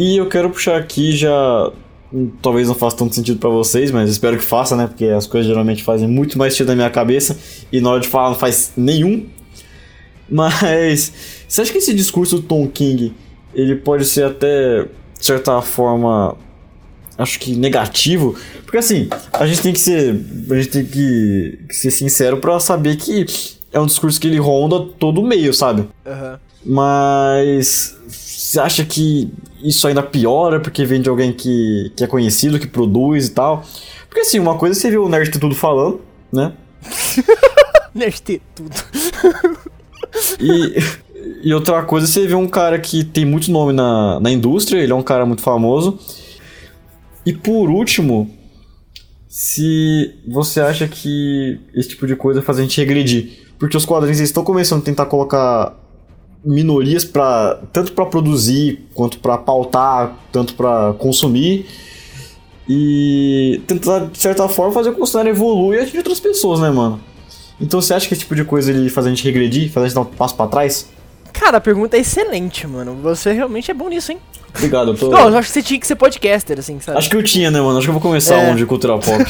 E 0.00 0.16
eu 0.16 0.26
quero 0.30 0.48
puxar 0.48 0.76
aqui 0.78 1.12
já. 1.14 1.70
hum, 2.10 2.30
Talvez 2.40 2.66
não 2.66 2.74
faça 2.74 2.96
tanto 2.96 3.14
sentido 3.14 3.38
pra 3.38 3.50
vocês, 3.50 3.90
mas 3.90 4.08
espero 4.08 4.38
que 4.38 4.42
faça, 4.42 4.74
né? 4.74 4.86
Porque 4.86 5.04
as 5.04 5.26
coisas 5.26 5.46
geralmente 5.46 5.82
fazem 5.82 6.08
muito 6.08 6.38
mais 6.38 6.54
sentido 6.54 6.68
na 6.68 6.74
minha 6.76 6.88
cabeça 6.88 7.36
e 7.70 7.82
na 7.82 7.90
hora 7.90 8.00
de 8.00 8.08
falar 8.08 8.30
não 8.30 8.36
faz 8.38 8.72
nenhum. 8.78 9.26
Mas 10.26 11.12
você 11.46 11.60
acha 11.60 11.70
que 11.70 11.76
esse 11.76 11.92
discurso 11.92 12.36
do 12.36 12.42
Tom 12.42 12.66
King 12.66 13.12
ele 13.54 13.76
pode 13.76 14.06
ser 14.06 14.24
até 14.24 14.84
de 15.18 15.26
certa 15.26 15.60
forma 15.60 16.34
acho 17.18 17.38
que 17.38 17.54
negativo, 17.54 18.34
porque 18.62 18.78
assim, 18.78 19.10
a 19.34 19.46
gente 19.46 19.60
tem 19.60 19.72
que 19.74 19.80
ser 19.80 20.18
a 20.50 20.54
gente 20.54 20.68
tem 20.68 20.86
que, 20.86 21.58
que 21.68 21.74
ser 21.76 21.90
sincero 21.90 22.38
pra 22.38 22.58
saber 22.58 22.96
que 22.96 23.26
é 23.70 23.78
um 23.78 23.84
discurso 23.84 24.18
que 24.18 24.28
ele 24.28 24.38
ronda 24.38 24.80
todo 24.98 25.20
o 25.20 25.26
meio, 25.26 25.52
sabe? 25.52 25.86
Aham. 26.06 26.40
Mas 26.64 27.96
você 28.08 28.58
acha 28.60 28.84
que 28.84 29.30
isso 29.62 29.86
ainda 29.86 30.02
piora 30.02 30.60
porque 30.60 30.84
vem 30.84 31.00
de 31.00 31.08
alguém 31.08 31.32
que, 31.32 31.92
que 31.96 32.04
é 32.04 32.06
conhecido, 32.06 32.58
que 32.58 32.66
produz 32.66 33.28
e 33.28 33.30
tal? 33.30 33.64
Porque 34.08 34.20
assim, 34.20 34.38
uma 34.38 34.56
coisa 34.56 34.78
é 34.78 34.80
você 34.80 34.90
vê 34.90 34.98
o 34.98 35.08
Nerd 35.08 35.30
Tudo 35.38 35.54
falando, 35.54 36.00
né? 36.32 36.52
Nerd 37.94 38.40
tudo. 38.54 38.70
E, 40.40 41.48
e 41.48 41.54
outra 41.54 41.82
coisa 41.82 42.06
é 42.06 42.08
você 42.08 42.26
vê 42.26 42.34
um 42.34 42.48
cara 42.48 42.78
que 42.78 43.04
tem 43.04 43.24
muito 43.24 43.50
nome 43.50 43.72
na, 43.72 44.20
na 44.20 44.30
indústria, 44.30 44.80
ele 44.80 44.92
é 44.92 44.94
um 44.94 45.02
cara 45.02 45.26
muito 45.26 45.42
famoso. 45.42 45.98
E 47.24 47.32
por 47.32 47.68
último, 47.68 48.30
se 49.28 50.14
você 50.26 50.60
acha 50.60 50.88
que 50.88 51.60
esse 51.74 51.90
tipo 51.90 52.06
de 52.06 52.16
coisa 52.16 52.42
faz 52.42 52.58
a 52.58 52.62
gente 52.62 52.80
regredir. 52.80 53.48
Porque 53.58 53.76
os 53.76 53.84
quadrinhos 53.84 54.20
estão 54.20 54.42
começando 54.42 54.80
a 54.80 54.84
tentar 54.84 55.06
colocar 55.06 55.76
minorias 56.44 57.04
para 57.04 57.60
tanto 57.72 57.92
para 57.92 58.06
produzir 58.06 58.86
quanto 58.94 59.18
para 59.18 59.36
pautar, 59.38 60.16
tanto 60.32 60.54
para 60.54 60.92
consumir 60.94 61.66
e 62.68 63.60
tentar 63.66 64.06
de 64.06 64.18
certa 64.18 64.48
forma 64.48 64.72
fazer 64.72 64.94
que 64.94 65.00
o 65.00 65.06
cenário 65.06 65.30
evolua 65.30 65.76
e 65.76 65.80
atingir 65.80 65.98
outras 65.98 66.20
pessoas, 66.20 66.60
né, 66.60 66.70
mano? 66.70 67.00
Então 67.60 67.80
você 67.80 67.92
acha 67.92 68.06
que 68.08 68.14
esse 68.14 68.22
tipo 68.22 68.34
de 68.34 68.44
coisa 68.44 68.70
ele 68.70 68.88
faz 68.88 69.06
a 69.06 69.10
gente 69.10 69.24
regredir, 69.24 69.70
faz 69.70 69.84
a 69.84 69.88
gente 69.88 69.94
dar 69.94 70.02
um 70.02 70.04
passo 70.06 70.34
para 70.34 70.46
trás? 70.46 70.88
Cara, 71.32 71.58
a 71.58 71.60
pergunta 71.60 71.96
é 71.96 72.00
excelente, 72.00 72.66
mano. 72.66 72.96
Você 73.02 73.32
realmente 73.32 73.70
é 73.70 73.74
bom 73.74 73.88
nisso, 73.88 74.12
hein? 74.12 74.18
Obrigado, 74.54 74.90
eu 74.90 74.96
tô 74.96 75.08
Não, 75.10 75.28
eu 75.28 75.38
acho 75.38 75.48
que 75.48 75.54
você 75.54 75.62
tinha 75.62 75.78
que 75.78 75.86
ser 75.86 75.94
podcaster, 75.94 76.58
assim, 76.58 76.80
sabe? 76.80 76.98
Acho 76.98 77.08
que 77.10 77.16
eu 77.16 77.22
tinha, 77.22 77.50
né, 77.50 77.60
mano? 77.60 77.78
Acho 77.78 77.86
que 77.86 77.90
eu 77.90 77.94
vou 77.94 78.02
começar 78.02 78.36
É. 78.36 78.50
um 78.50 78.56
de 78.56 78.66
cultura 78.66 78.98
pop. 78.98 79.24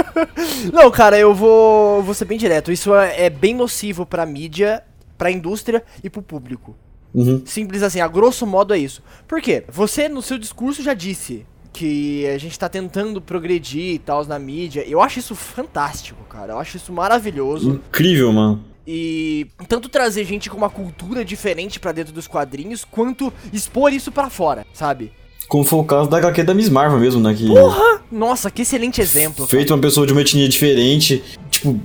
Não, 0.72 0.90
cara, 0.90 1.18
eu 1.18 1.34
vou, 1.34 2.02
vou 2.02 2.14
ser 2.14 2.24
bem 2.26 2.38
direto. 2.38 2.70
Isso 2.70 2.94
é, 2.94 3.26
é 3.26 3.30
bem 3.30 3.54
nocivo 3.54 4.06
pra 4.06 4.24
mídia, 4.24 4.82
pra 5.16 5.30
indústria 5.30 5.82
e 6.02 6.10
pro 6.10 6.22
público. 6.22 6.76
Uhum. 7.14 7.42
Simples 7.44 7.82
assim, 7.82 8.00
a 8.00 8.08
grosso 8.08 8.46
modo 8.46 8.72
é 8.74 8.78
isso. 8.78 9.02
Por 9.28 9.40
quê? 9.40 9.64
Você, 9.70 10.08
no 10.08 10.22
seu 10.22 10.38
discurso, 10.38 10.82
já 10.82 10.94
disse 10.94 11.46
que 11.72 12.26
a 12.26 12.38
gente 12.38 12.58
tá 12.58 12.68
tentando 12.68 13.20
progredir 13.20 13.94
e 13.94 13.98
tal 13.98 14.24
na 14.26 14.38
mídia. 14.38 14.84
Eu 14.86 15.00
acho 15.00 15.18
isso 15.18 15.34
fantástico, 15.34 16.22
cara. 16.24 16.52
Eu 16.52 16.58
acho 16.58 16.76
isso 16.76 16.92
maravilhoso. 16.92 17.80
Incrível, 17.88 18.32
mano. 18.32 18.64
E 18.86 19.46
tanto 19.68 19.88
trazer 19.88 20.24
gente 20.24 20.50
com 20.50 20.56
uma 20.56 20.68
cultura 20.68 21.24
diferente 21.24 21.78
pra 21.78 21.92
dentro 21.92 22.12
dos 22.12 22.26
quadrinhos, 22.26 22.84
quanto 22.84 23.32
expor 23.52 23.92
isso 23.92 24.10
pra 24.10 24.28
fora, 24.28 24.66
sabe? 24.74 25.12
Como 25.48 25.64
foi 25.64 25.78
o 25.80 25.84
caso 25.84 26.10
da 26.10 26.16
HQ 26.18 26.42
da 26.42 26.54
Miss 26.54 26.68
Marvel 26.68 26.98
mesmo, 26.98 27.20
né? 27.20 27.34
Que 27.34 27.46
Porra! 27.46 28.02
Nossa, 28.10 28.50
que 28.50 28.62
excelente 28.62 29.00
exemplo. 29.00 29.46
cara. 29.46 29.48
feito 29.48 29.72
uma 29.72 29.80
pessoa 29.80 30.06
de 30.06 30.12
uma 30.12 30.22
etnia 30.22 30.48
diferente, 30.48 31.22
tipo, 31.50 31.78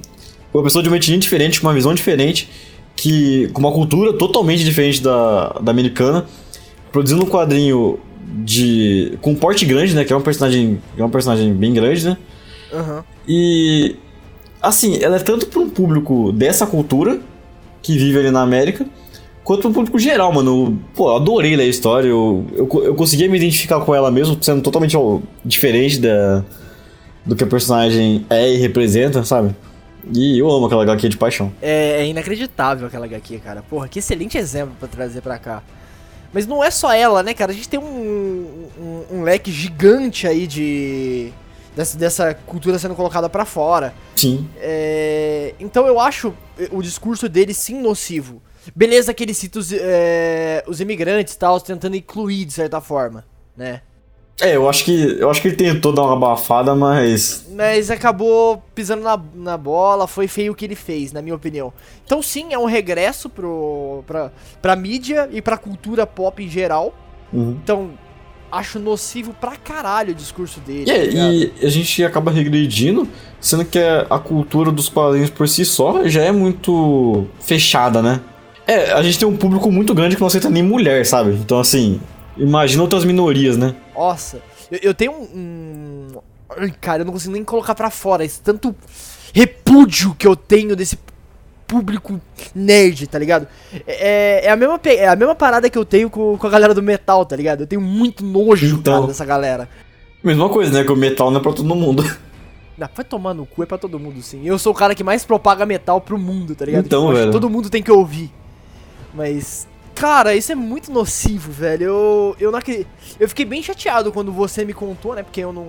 uma 0.53 0.63
pessoa 0.63 0.81
de 0.81 0.89
uma 0.89 0.97
etnia 0.97 1.17
diferente, 1.17 1.61
com 1.61 1.67
uma 1.67 1.73
visão 1.73 1.93
diferente, 1.93 2.49
que 2.97 3.47
com 3.53 3.59
uma 3.59 3.71
cultura 3.71 4.11
totalmente 4.11 4.65
diferente 4.65 5.01
da, 5.01 5.49
da 5.61 5.71
americana, 5.71 6.25
produzindo 6.91 7.23
um 7.23 7.29
quadrinho 7.29 7.99
de 8.43 9.17
com 9.21 9.31
um 9.31 9.35
porte 9.35 9.65
grande, 9.65 9.95
né, 9.95 10.03
que 10.03 10.11
é 10.11 10.15
um 10.17 10.21
personagem, 10.21 10.81
é 10.97 11.03
um 11.03 11.09
personagem 11.09 11.53
bem 11.53 11.73
grande, 11.73 12.05
né? 12.05 12.17
Aham. 12.73 13.03
E 13.27 13.95
assim, 14.61 14.97
ela 15.01 15.17
é 15.17 15.19
tanto 15.19 15.47
para 15.47 15.61
um 15.61 15.69
público 15.69 16.31
dessa 16.31 16.65
cultura 16.65 17.19
que 17.81 17.97
vive 17.97 18.17
ali 18.17 18.31
na 18.31 18.41
América, 18.41 18.85
quanto 19.43 19.61
para 19.61 19.69
um 19.69 19.73
público 19.73 19.99
geral, 19.99 20.33
mano. 20.33 20.79
Pô, 20.95 21.11
eu 21.11 21.15
adorei 21.17 21.55
ler 21.55 21.63
a 21.63 21.67
história, 21.67 22.09
eu, 22.09 22.45
eu, 22.53 22.67
eu 22.83 22.95
conseguia 22.95 23.29
me 23.29 23.37
identificar 23.37 23.79
com 23.81 23.93
ela 23.93 24.09
mesmo, 24.09 24.37
sendo 24.41 24.61
totalmente 24.61 24.97
ó, 24.97 25.19
diferente 25.45 25.99
da, 25.99 26.43
do 27.25 27.35
que 27.35 27.43
a 27.43 27.47
personagem 27.47 28.25
é 28.29 28.51
e 28.51 28.57
representa, 28.57 29.23
sabe? 29.23 29.55
E 30.13 30.39
eu 30.39 30.49
amo 30.49 30.65
aquela 30.65 30.83
HQ 30.83 31.09
de 31.09 31.17
paixão. 31.17 31.51
É, 31.61 32.01
é 32.01 32.05
inacreditável 32.07 32.87
aquela 32.87 33.05
HQ, 33.05 33.39
cara. 33.39 33.61
Porra, 33.61 33.87
que 33.87 33.99
excelente 33.99 34.37
exemplo 34.37 34.75
pra 34.79 34.87
trazer 34.87 35.21
pra 35.21 35.37
cá. 35.37 35.63
Mas 36.33 36.45
não 36.45 36.63
é 36.63 36.69
só 36.69 36.93
ela, 36.93 37.23
né, 37.23 37.33
cara? 37.33 37.51
A 37.51 37.55
gente 37.55 37.69
tem 37.69 37.79
um, 37.79 38.69
um, 38.79 39.17
um 39.17 39.23
leque 39.23 39.51
gigante 39.51 40.27
aí 40.27 40.45
de. 40.47 41.31
Dessa, 41.75 41.97
dessa 41.97 42.33
cultura 42.33 42.79
sendo 42.79 42.95
colocada 42.95 43.29
pra 43.29 43.45
fora. 43.45 43.93
Sim. 44.15 44.49
É, 44.57 45.53
então 45.59 45.85
eu 45.85 45.99
acho 45.99 46.33
o 46.71 46.81
discurso 46.81 47.29
dele 47.29 47.53
sim 47.53 47.79
nocivo. 47.79 48.41
Beleza 48.75 49.13
que 49.13 49.23
ele 49.23 49.33
cita 49.33 49.59
os, 49.59 49.71
é, 49.71 50.63
os 50.67 50.81
imigrantes 50.81 51.35
e 51.35 51.37
tal, 51.37 51.61
tentando 51.61 51.95
incluir 51.95 52.45
de 52.45 52.53
certa 52.53 52.81
forma, 52.81 53.23
né? 53.55 53.81
É, 54.39 54.55
eu 54.55 54.69
acho 54.69 54.85
que 54.85 55.17
eu 55.19 55.29
acho 55.31 55.41
que 55.41 55.47
ele 55.47 55.55
tentou 55.55 55.91
dar 55.91 56.03
uma 56.03 56.13
abafada, 56.13 56.75
mas 56.75 57.45
Mas 57.55 57.89
acabou 57.89 58.61
pisando 58.75 59.01
na, 59.01 59.19
na 59.33 59.57
bola, 59.57 60.05
foi 60.05 60.27
feio 60.27 60.51
o 60.51 60.55
que 60.55 60.63
ele 60.63 60.75
fez, 60.75 61.11
na 61.11 61.21
minha 61.23 61.35
opinião. 61.35 61.73
Então 62.05 62.21
sim, 62.21 62.53
é 62.53 62.59
um 62.59 62.65
regresso 62.65 63.29
pro, 63.29 64.03
pra, 64.05 64.31
pra 64.61 64.75
mídia 64.75 65.27
e 65.31 65.41
pra 65.41 65.57
cultura 65.57 66.05
pop 66.05 66.43
em 66.43 66.47
geral. 66.47 66.93
Uhum. 67.33 67.57
Então, 67.63 67.89
acho 68.51 68.79
nocivo 68.79 69.33
pra 69.33 69.55
caralho 69.55 70.11
o 70.11 70.15
discurso 70.15 70.59
dele. 70.59 70.89
É, 70.89 71.07
tá 71.07 71.17
e 71.17 71.51
a 71.61 71.69
gente 71.69 72.03
acaba 72.03 72.31
regredindo, 72.31 73.07
sendo 73.41 73.65
que 73.65 73.79
a 73.79 74.19
cultura 74.19 74.71
dos 74.71 74.87
quadrinhos 74.87 75.31
por 75.31 75.47
si 75.47 75.65
só 75.65 76.07
já 76.07 76.21
é 76.21 76.31
muito 76.31 77.25
fechada, 77.39 78.03
né? 78.03 78.21
É, 78.67 78.91
a 78.91 79.01
gente 79.01 79.17
tem 79.17 79.27
um 79.27 79.35
público 79.35 79.71
muito 79.71 79.93
grande 79.95 80.15
que 80.15 80.21
não 80.21 80.27
aceita 80.27 80.49
nem 80.49 80.61
mulher, 80.61 81.05
sabe? 81.05 81.31
Então, 81.31 81.59
assim, 81.59 81.99
imagina 82.37 82.83
outras 82.83 83.05
minorias, 83.05 83.57
né? 83.57 83.73
Nossa, 83.97 84.41
eu, 84.71 84.79
eu 84.83 84.93
tenho 84.93 85.11
um, 85.11 85.23
um. 85.35 86.07
Ai, 86.55 86.71
cara, 86.79 87.01
eu 87.01 87.05
não 87.05 87.13
consigo 87.13 87.33
nem 87.33 87.43
colocar 87.43 87.73
pra 87.75 87.89
fora 87.89 88.23
esse 88.23 88.39
tanto 88.39 88.75
repúdio 89.33 90.15
que 90.17 90.25
eu 90.27 90.35
tenho 90.35 90.75
desse 90.75 90.97
público 91.67 92.19
nerd, 92.55 93.07
tá 93.07 93.19
ligado? 93.19 93.47
É, 93.85 94.45
é 94.45 94.49
a, 94.49 94.55
mesma, 94.55 94.79
é 94.85 95.07
a 95.07 95.15
mesma 95.15 95.35
parada 95.35 95.69
que 95.69 95.77
eu 95.77 95.83
tenho 95.83 96.09
com, 96.09 96.37
com 96.37 96.47
a 96.47 96.49
galera 96.49 96.73
do 96.73 96.81
metal, 96.81 97.25
tá 97.25 97.35
ligado? 97.35 97.61
Eu 97.61 97.67
tenho 97.67 97.81
muito 97.81 98.23
nojo, 98.23 98.77
Então. 98.77 98.93
cara, 99.01 99.07
dessa 99.07 99.25
galera. 99.25 99.67
Mesma 100.23 100.47
coisa, 100.49 100.71
né? 100.71 100.83
Que 100.85 100.91
o 100.91 100.95
metal 100.95 101.29
não 101.29 101.39
é 101.39 101.43
pra 101.43 101.51
todo 101.51 101.75
mundo. 101.75 102.03
Não, 102.77 102.87
vai 102.95 103.03
tomar 103.03 103.33
no 103.33 103.45
cu, 103.45 103.63
é 103.63 103.65
pra 103.65 103.77
todo 103.77 103.99
mundo, 103.99 104.21
sim. 104.21 104.45
Eu 104.45 104.57
sou 104.59 104.71
o 104.71 104.75
cara 104.75 104.93
que 104.93 105.03
mais 105.03 105.25
propaga 105.25 105.65
metal 105.65 105.99
pro 105.99 106.17
mundo, 106.17 106.55
tá 106.55 106.63
ligado? 106.63 106.85
Então, 106.85 107.07
Tipo, 107.07 107.17
velho. 107.17 107.31
Todo 107.31 107.49
mundo 107.49 107.69
tem 107.69 107.81
que 107.81 107.91
ouvir. 107.91 108.31
Mas, 109.13 109.67
cara, 109.99 110.35
isso 110.35 110.51
é 110.51 110.55
muito 110.55 110.91
nocivo, 110.91 111.51
velho. 111.51 111.83
Eu, 111.83 112.35
eu 112.39 112.51
não 112.51 112.59
acredito. 112.59 112.87
Eu 113.19 113.27
fiquei 113.27 113.45
bem 113.45 113.61
chateado 113.63 114.11
quando 114.11 114.31
você 114.31 114.63
me 114.63 114.73
contou, 114.73 115.15
né? 115.15 115.23
Porque 115.23 115.41
eu 115.41 115.51
não, 115.51 115.65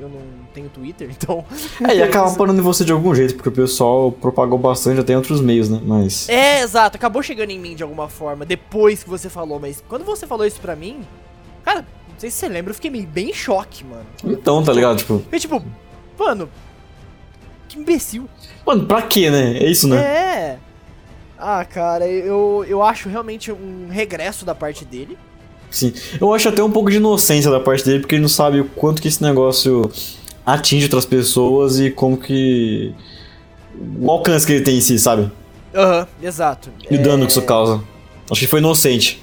eu 0.00 0.08
não 0.08 0.20
tenho 0.54 0.68
Twitter, 0.68 1.08
então. 1.14 1.44
É, 1.88 1.96
e 1.96 2.02
acaba 2.02 2.30
parando 2.34 2.60
em 2.60 2.62
você 2.62 2.84
de 2.84 2.92
algum 2.92 3.14
jeito, 3.14 3.34
porque 3.34 3.48
o 3.48 3.52
pessoal 3.52 4.12
propagou 4.12 4.58
bastante 4.58 5.00
até 5.00 5.12
em 5.12 5.16
outros 5.16 5.40
meios, 5.40 5.68
né? 5.68 5.80
Mas. 5.84 6.28
É, 6.28 6.60
exato. 6.62 6.96
Acabou 6.96 7.22
chegando 7.22 7.50
em 7.50 7.58
mim 7.58 7.74
de 7.74 7.82
alguma 7.82 8.08
forma, 8.08 8.44
depois 8.44 9.02
que 9.02 9.08
você 9.10 9.28
falou. 9.28 9.58
Mas 9.58 9.82
quando 9.88 10.04
você 10.04 10.26
falou 10.26 10.46
isso 10.46 10.60
pra 10.60 10.76
mim, 10.76 11.00
cara, 11.64 11.80
não 11.80 12.18
sei 12.18 12.30
se 12.30 12.36
você 12.36 12.48
lembra, 12.48 12.70
eu 12.70 12.74
fiquei 12.74 12.90
meio 12.90 13.06
bem 13.06 13.30
em 13.30 13.34
choque, 13.34 13.84
mano. 13.84 14.06
Então, 14.24 14.62
tá 14.62 14.72
ligado? 14.72 14.98
Tipo, 14.98 15.18
Fiquei 15.20 15.40
tipo, 15.40 15.64
mano, 16.18 16.48
que 17.68 17.78
imbecil. 17.78 18.28
mano, 18.66 18.86
pra 18.86 19.02
quê, 19.02 19.30
né? 19.30 19.56
É 19.58 19.70
isso, 19.70 19.88
né? 19.88 19.96
É. 19.96 20.51
Ah, 21.44 21.64
cara, 21.64 22.06
eu, 22.06 22.64
eu 22.68 22.80
acho 22.82 23.08
realmente 23.08 23.50
um 23.50 23.88
regresso 23.90 24.44
da 24.44 24.54
parte 24.54 24.84
dele. 24.84 25.18
Sim. 25.70 25.92
Eu 26.20 26.32
acho 26.32 26.48
até 26.48 26.62
um 26.62 26.70
pouco 26.70 26.88
de 26.90 26.98
inocência 26.98 27.50
da 27.50 27.58
parte 27.58 27.84
dele, 27.84 28.00
porque 28.00 28.14
ele 28.14 28.22
não 28.22 28.28
sabe 28.28 28.60
o 28.60 28.64
quanto 28.64 29.02
que 29.02 29.08
esse 29.08 29.20
negócio 29.22 29.90
atinge 30.46 30.84
outras 30.84 31.04
pessoas 31.04 31.80
e 31.80 31.90
como 31.90 32.16
que. 32.16 32.94
O 33.98 34.08
alcance 34.10 34.46
que 34.46 34.52
ele 34.52 34.64
tem 34.64 34.76
em 34.78 34.80
si, 34.80 34.98
sabe? 34.98 35.32
Aham, 35.74 36.06
exato. 36.22 36.70
E 36.90 36.94
o 36.96 37.00
É, 37.00 37.02
dano 37.02 37.24
que 37.26 37.32
isso 37.32 37.42
causa. 37.42 37.82
Acho 38.30 38.40
que 38.40 38.46
foi 38.46 38.60
inocente. 38.60 39.20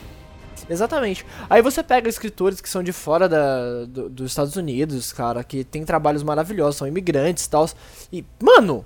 Exatamente. 0.70 1.26
Aí 1.50 1.62
você 1.62 1.82
pega 1.82 2.10
escritores 2.10 2.60
que 2.60 2.70
são 2.70 2.84
de 2.84 2.92
fora 2.92 3.30
da, 3.30 3.86
do- 3.86 4.10
dos 4.10 4.32
Estados 4.32 4.56
Unidos, 4.56 5.14
cara, 5.14 5.44
que 5.44 5.64
tem 5.64 5.84
trabalhos 5.86 6.22
maravilhosos, 6.22 6.76
são 6.76 6.88
imigrantes 6.88 7.46
e 7.46 7.50
tal. 7.50 7.70
E, 8.12 8.26
mano, 8.44 8.84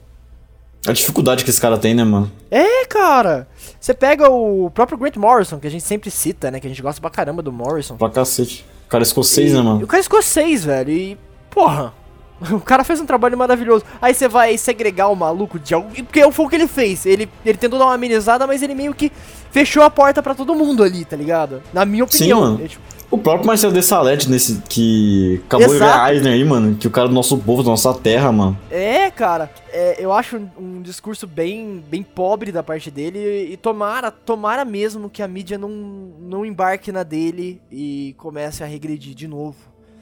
A 0.87 0.91
dificuldade 0.91 1.43
que 1.43 1.49
esse 1.49 1.61
cara 1.61 1.77
tem, 1.77 1.93
né, 1.93 2.03
mano? 2.03 2.31
é, 2.51 2.85
cara. 2.85 3.47
Você 3.79 3.93
pega 3.93 4.29
o 4.29 4.69
próprio 4.71 4.97
Grant 4.97 5.15
Morrison, 5.17 5.59
que 5.59 5.67
a 5.67 5.69
gente 5.71 5.83
sempre 5.83 6.09
cita, 6.09 6.49
né? 6.51 6.59
Que 6.59 6.67
a 6.67 6.69
gente 6.69 6.81
gosta 6.81 7.01
pra 7.01 7.09
caramba 7.09 7.41
do 7.41 7.51
Morrison. 7.51 7.95
Pra 7.97 8.09
cacete. 8.09 8.65
O 8.85 8.89
cara 8.89 9.01
é 9.03 9.05
escocês, 9.05 9.51
E- 9.51 9.55
né, 9.55 9.61
mano? 9.61 9.83
O 9.83 9.87
cara 9.87 9.99
é 9.99 10.01
escocês, 10.01 10.63
velho. 10.65 10.89
E, 10.91 11.17
porra. 11.49 11.93
O 12.51 12.59
cara 12.59 12.83
fez 12.83 12.99
um 12.99 13.05
trabalho 13.05 13.37
maravilhoso. 13.37 13.85
Aí 14.01 14.13
você 14.13 14.27
vai 14.27 14.57
segregar 14.57 15.07
o 15.07 15.15
maluco 15.15 15.57
de 15.57 15.73
algo. 15.73 15.87
Porque 15.89 16.29
foi 16.31 16.45
o 16.45 16.49
que 16.49 16.55
ele 16.55 16.67
fez. 16.67 17.05
Ele, 17.05 17.29
ele 17.45 17.57
tentou 17.57 17.79
dar 17.79 17.85
uma 17.85 17.93
amenizada, 17.93 18.45
mas 18.45 18.61
ele 18.61 18.75
meio 18.75 18.93
que 18.93 19.09
fechou 19.51 19.81
a 19.83 19.89
porta 19.89 20.21
pra 20.21 20.35
todo 20.35 20.53
mundo 20.53 20.83
ali, 20.83 21.05
tá 21.05 21.15
ligado? 21.15 21.61
Na 21.73 21.85
minha 21.85 22.05
Sim, 22.09 22.17
opinião. 22.17 22.41
mano. 22.41 22.59
É, 22.63 22.67
tipo, 22.67 22.81
O 23.09 23.17
próprio 23.17 23.45
Marcelo 23.47 23.71
Dessalete, 23.71 24.29
nesse, 24.29 24.61
que 24.67 25.41
acabou 25.45 25.67
de 25.69 25.75
Exato. 25.75 25.91
ganhar 25.93 26.13
Eisner 26.13 26.33
aí, 26.33 26.43
mano. 26.43 26.75
Que 26.75 26.87
o 26.87 26.91
cara 26.91 27.07
do 27.07 27.13
nosso 27.13 27.37
povo, 27.37 27.63
da 27.63 27.69
nossa 27.69 27.93
terra, 27.93 28.29
mano. 28.31 28.57
É, 28.69 29.02
cara, 29.15 29.49
é, 29.71 30.03
eu 30.03 30.11
acho 30.11 30.37
um, 30.37 30.49
um 30.57 30.81
discurso 30.81 31.25
bem, 31.27 31.83
bem 31.89 32.03
pobre 32.03 32.51
da 32.51 32.61
parte 32.63 32.89
dele 32.91 33.49
e 33.51 33.57
tomara, 33.57 34.11
tomara 34.11 34.65
mesmo 34.65 35.09
que 35.09 35.21
a 35.21 35.27
mídia 35.27 35.57
não, 35.57 35.69
não 35.69 36.45
embarque 36.45 36.91
na 36.91 37.03
dele 37.03 37.61
e 37.71 38.13
comece 38.17 38.63
a 38.63 38.65
regredir 38.67 39.13
de 39.13 39.27
novo. 39.27 39.55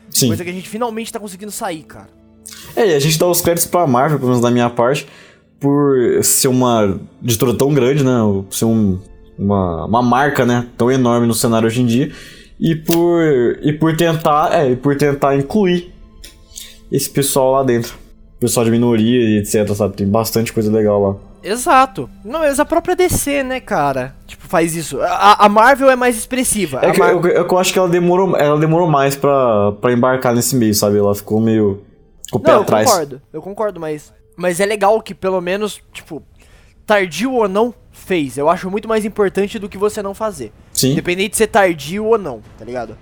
Sim. 0.10 0.28
Coisa 0.28 0.44
que 0.44 0.50
a 0.50 0.54
gente 0.54 0.68
finalmente 0.70 1.12
tá 1.12 1.20
conseguindo 1.20 1.52
sair, 1.52 1.84
cara. 1.84 2.10
É, 2.76 2.88
e 2.90 2.94
a 2.96 3.00
gente 3.00 3.18
dá 3.18 3.28
os 3.28 3.42
créditos 3.42 3.70
pra 3.70 3.86
Marvel, 3.88 4.18
pelo 4.18 4.30
menos 4.30 4.42
da 4.44 4.52
minha 4.52 4.70
parte, 4.70 5.08
por 5.60 5.96
ser 6.24 6.48
uma 6.48 7.00
editora 7.24 7.54
tão 7.54 7.74
grande, 7.74 8.04
né? 8.04 8.12
Ser 8.50 8.66
um- 8.66 9.00
uma, 9.38 9.86
uma 9.86 10.02
marca, 10.02 10.46
né? 10.46 10.68
Tão 10.78 10.92
enorme 10.92 11.26
no 11.28 11.34
cenário 11.34 11.68
hoje 11.68 11.82
em 11.82 11.86
dia. 11.86 12.12
E 12.60 12.76
por, 12.76 13.22
e 13.62 13.74
por 13.74 13.96
tentar, 13.96 14.54
é, 14.54 14.72
e 14.72 14.76
por 14.76 14.96
tentar 14.96 15.36
incluir 15.36 15.94
esse 16.92 17.10
pessoal 17.10 17.52
lá 17.54 17.64
dentro. 17.64 17.96
Pessoal 18.42 18.66
de 18.66 18.72
minoria 18.72 19.20
e 19.24 19.38
etc, 19.38 19.72
sabe? 19.76 19.96
Tem 19.96 20.08
bastante 20.08 20.52
coisa 20.52 20.70
legal 20.72 21.00
lá. 21.02 21.16
Exato. 21.44 22.10
Não, 22.26 22.40
mas 22.40 22.60
a 22.60 22.66
própria 22.66 22.96
DC, 22.96 23.44
né, 23.44 23.60
cara? 23.60 24.16
Tipo, 24.26 24.48
faz 24.48 24.76
isso. 24.76 25.00
A, 25.00 25.46
a 25.46 25.48
Marvel 25.48 25.90
é 25.92 25.96
mais 25.96 26.18
expressiva. 26.18 26.80
É 26.82 26.90
que, 26.92 27.00
Mar- 27.00 27.12
eu, 27.12 27.22
eu, 27.24 27.46
eu 27.48 27.58
acho 27.60 27.72
que 27.72 27.78
ela 27.78 27.88
demorou, 27.88 28.36
ela 28.36 28.60
demorou 28.60 28.90
mais 28.90 29.16
pra, 29.16 29.72
pra 29.74 29.94
embarcar 29.94 30.34
nesse 30.34 30.56
meio, 30.56 30.74
sabe? 30.74 30.98
Ela 30.98 31.14
ficou 31.14 31.40
meio. 31.40 31.84
com 32.32 32.40
o 32.40 32.42
pé 32.42 32.52
eu 32.52 32.62
atrás. 32.62 32.90
concordo. 32.90 33.22
Eu 33.32 33.42
concordo, 33.44 33.80
mas. 33.80 34.12
Mas 34.36 34.60
é 34.60 34.66
legal 34.66 35.00
que 35.04 35.14
pelo 35.14 35.40
menos, 35.40 35.80
tipo, 35.94 36.24
tardio 36.86 37.34
ou 37.34 37.48
não, 37.48 37.72
fez. 37.92 38.38
Eu 38.40 38.50
acho 38.50 38.72
muito 38.72 38.88
mais 38.88 39.06
importante 39.06 39.60
do 39.60 39.70
que 39.70 39.78
você 39.78 40.02
não 40.02 40.16
fazer. 40.16 40.52
Sim. 40.74 40.94
Independente 40.94 41.32
de 41.32 41.38
ser 41.38 41.48
tardio 41.48 42.06
ou 42.06 42.18
não, 42.18 42.42
tá 42.58 42.66
ligado? 42.66 42.98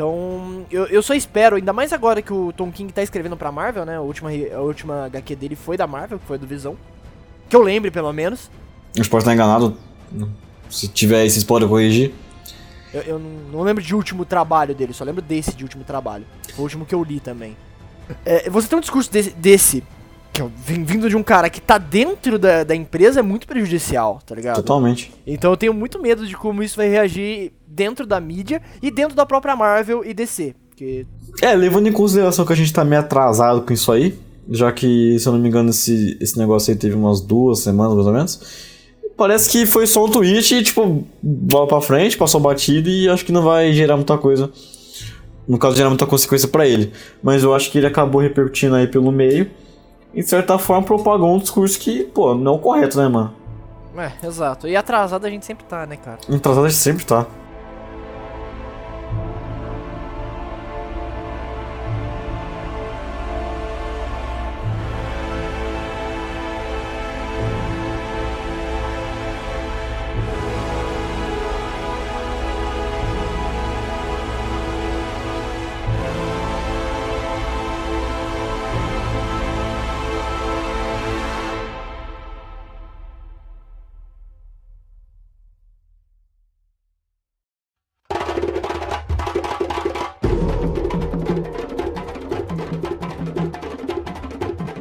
Então, 0.00 0.64
eu, 0.70 0.86
eu 0.86 1.02
só 1.02 1.12
espero, 1.12 1.56
ainda 1.56 1.74
mais 1.74 1.92
agora 1.92 2.22
que 2.22 2.32
o 2.32 2.54
Tom 2.54 2.72
King 2.72 2.90
tá 2.90 3.02
escrevendo 3.02 3.36
pra 3.36 3.52
Marvel, 3.52 3.84
né? 3.84 3.98
A 3.98 4.00
última, 4.00 4.30
a 4.30 4.60
última 4.62 5.04
HQ 5.04 5.36
dele 5.36 5.54
foi 5.54 5.76
da 5.76 5.86
Marvel, 5.86 6.18
que 6.18 6.24
foi 6.24 6.38
do 6.38 6.46
Visão. 6.46 6.74
Que 7.50 7.54
eu 7.54 7.60
lembre, 7.60 7.90
pelo 7.90 8.10
menos. 8.10 8.50
Gente 8.96 9.10
pode 9.10 9.24
estar 9.24 9.34
enganado. 9.34 9.76
Se 10.70 10.88
tiver 10.88 11.28
vocês 11.28 11.44
podem 11.44 11.68
corrigir. 11.68 12.14
Eu, 12.94 13.02
eu 13.02 13.18
não, 13.18 13.30
não 13.52 13.60
lembro 13.60 13.84
de 13.84 13.94
último 13.94 14.24
trabalho 14.24 14.74
dele, 14.74 14.94
só 14.94 15.04
lembro 15.04 15.20
desse 15.20 15.54
de 15.54 15.64
último 15.64 15.84
trabalho. 15.84 16.24
Foi 16.54 16.60
o 16.60 16.62
último 16.62 16.86
que 16.86 16.94
eu 16.94 17.04
li 17.04 17.20
também. 17.20 17.54
É, 18.24 18.48
você 18.48 18.68
tem 18.68 18.78
um 18.78 18.80
discurso 18.80 19.12
desse, 19.12 19.32
desse 19.32 19.84
que 20.32 20.42
é 20.42 20.48
vindo 20.64 21.08
de 21.08 21.16
um 21.16 21.22
cara 21.22 21.50
que 21.50 21.60
tá 21.60 21.78
dentro 21.78 22.38
da, 22.38 22.64
da 22.64 22.74
empresa, 22.74 23.20
é 23.20 23.22
muito 23.22 23.46
prejudicial, 23.46 24.20
tá 24.24 24.34
ligado? 24.34 24.56
Totalmente. 24.56 25.12
Então 25.26 25.50
eu 25.50 25.56
tenho 25.56 25.74
muito 25.74 26.00
medo 26.00 26.26
de 26.26 26.36
como 26.36 26.62
isso 26.62 26.76
vai 26.76 26.88
reagir 26.88 27.52
dentro 27.66 28.06
da 28.06 28.20
mídia 28.20 28.60
e 28.82 28.90
dentro 28.90 29.16
da 29.16 29.26
própria 29.26 29.56
Marvel 29.56 30.04
e 30.04 30.14
DC. 30.14 30.54
Porque 30.68 31.06
É, 31.42 31.54
levando 31.54 31.88
em 31.88 31.92
consideração 31.92 32.44
que 32.44 32.52
a 32.52 32.56
gente 32.56 32.72
tá 32.72 32.84
meio 32.84 33.00
atrasado 33.00 33.62
com 33.62 33.72
isso 33.72 33.90
aí, 33.92 34.18
já 34.48 34.72
que, 34.72 35.18
se 35.18 35.26
eu 35.26 35.32
não 35.32 35.40
me 35.40 35.48
engano, 35.48 35.70
esse, 35.70 36.16
esse 36.20 36.38
negócio 36.38 36.72
aí 36.72 36.78
teve 36.78 36.94
umas 36.94 37.20
duas 37.20 37.60
semanas, 37.60 37.94
mais 37.94 38.06
ou 38.06 38.12
menos. 38.12 38.40
Parece 39.16 39.50
que 39.50 39.66
foi 39.66 39.86
só 39.86 40.04
um 40.06 40.10
tweet 40.10 40.54
e, 40.54 40.62
tipo, 40.62 41.04
bola 41.22 41.66
pra 41.68 41.80
frente, 41.80 42.16
passou 42.16 42.40
batido 42.40 42.88
e 42.88 43.08
acho 43.08 43.24
que 43.24 43.32
não 43.32 43.42
vai 43.42 43.72
gerar 43.72 43.96
muita 43.96 44.16
coisa. 44.16 44.50
No 45.46 45.58
caso, 45.58 45.76
gerar 45.76 45.90
muita 45.90 46.06
consequência 46.06 46.48
pra 46.48 46.66
ele. 46.66 46.90
Mas 47.22 47.42
eu 47.42 47.54
acho 47.54 47.70
que 47.70 47.78
ele 47.78 47.86
acabou 47.86 48.20
repercutindo 48.20 48.74
aí 48.74 48.86
pelo 48.86 49.12
meio. 49.12 49.50
E, 50.12 50.22
de 50.22 50.28
certa 50.28 50.58
forma, 50.58 50.82
propagou 50.82 51.34
um 51.34 51.38
discurso 51.38 51.78
que, 51.78 52.04
pô, 52.04 52.34
não 52.34 52.52
é 52.52 52.54
o 52.56 52.58
correto, 52.58 52.98
né, 52.98 53.08
mano? 53.08 53.32
É, 53.96 54.26
exato. 54.26 54.68
E 54.68 54.76
atrasado 54.76 55.26
a 55.26 55.30
gente 55.30 55.44
sempre 55.44 55.64
tá, 55.64 55.86
né, 55.86 55.96
cara? 55.96 56.18
Atrasado 56.34 56.64
a 56.64 56.68
gente 56.68 56.78
sempre 56.78 57.04
tá. 57.04 57.26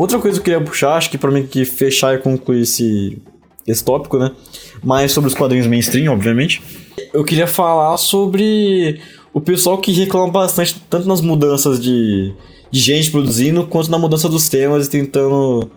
Outra 0.10 0.22
coisa 0.22 0.38
que 0.38 0.50
eu 0.50 0.54
queria 0.56 0.67
puxar, 0.67 0.95
acho 0.95 1.12
que 1.12 1.19
pra 1.19 1.30
mim 1.30 1.45
que 1.45 1.63
fechar 1.63 2.15
e 2.15 2.17
concluir 2.17 2.62
esse, 2.62 3.22
esse 3.67 3.84
tópico, 3.84 4.17
né? 4.17 4.32
Mais 4.84 5.12
sobre 5.12 5.28
os 5.28 5.36
quadrinhos 5.36 5.67
mainstream, 5.67 6.12
obviamente. 6.12 6.63
Eu 7.13 7.24
queria 7.24 7.45
falar 7.45 7.95
sobre 7.98 9.00
o 9.32 9.39
pessoal 9.39 9.78
que 9.78 9.91
reclama 9.91 10.32
bastante, 10.32 10.82
tanto 10.89 11.08
nas 11.08 11.22
mudanças 11.22 11.80
de, 11.80 12.34
de 12.72 12.80
gente 12.80 13.12
produzindo, 13.12 13.67
quanto 13.67 13.91
na 13.91 14.00
mudança 14.00 14.28
dos 14.28 14.50
temas 14.50 14.88
e 14.88 14.89
tentando. 14.89 15.69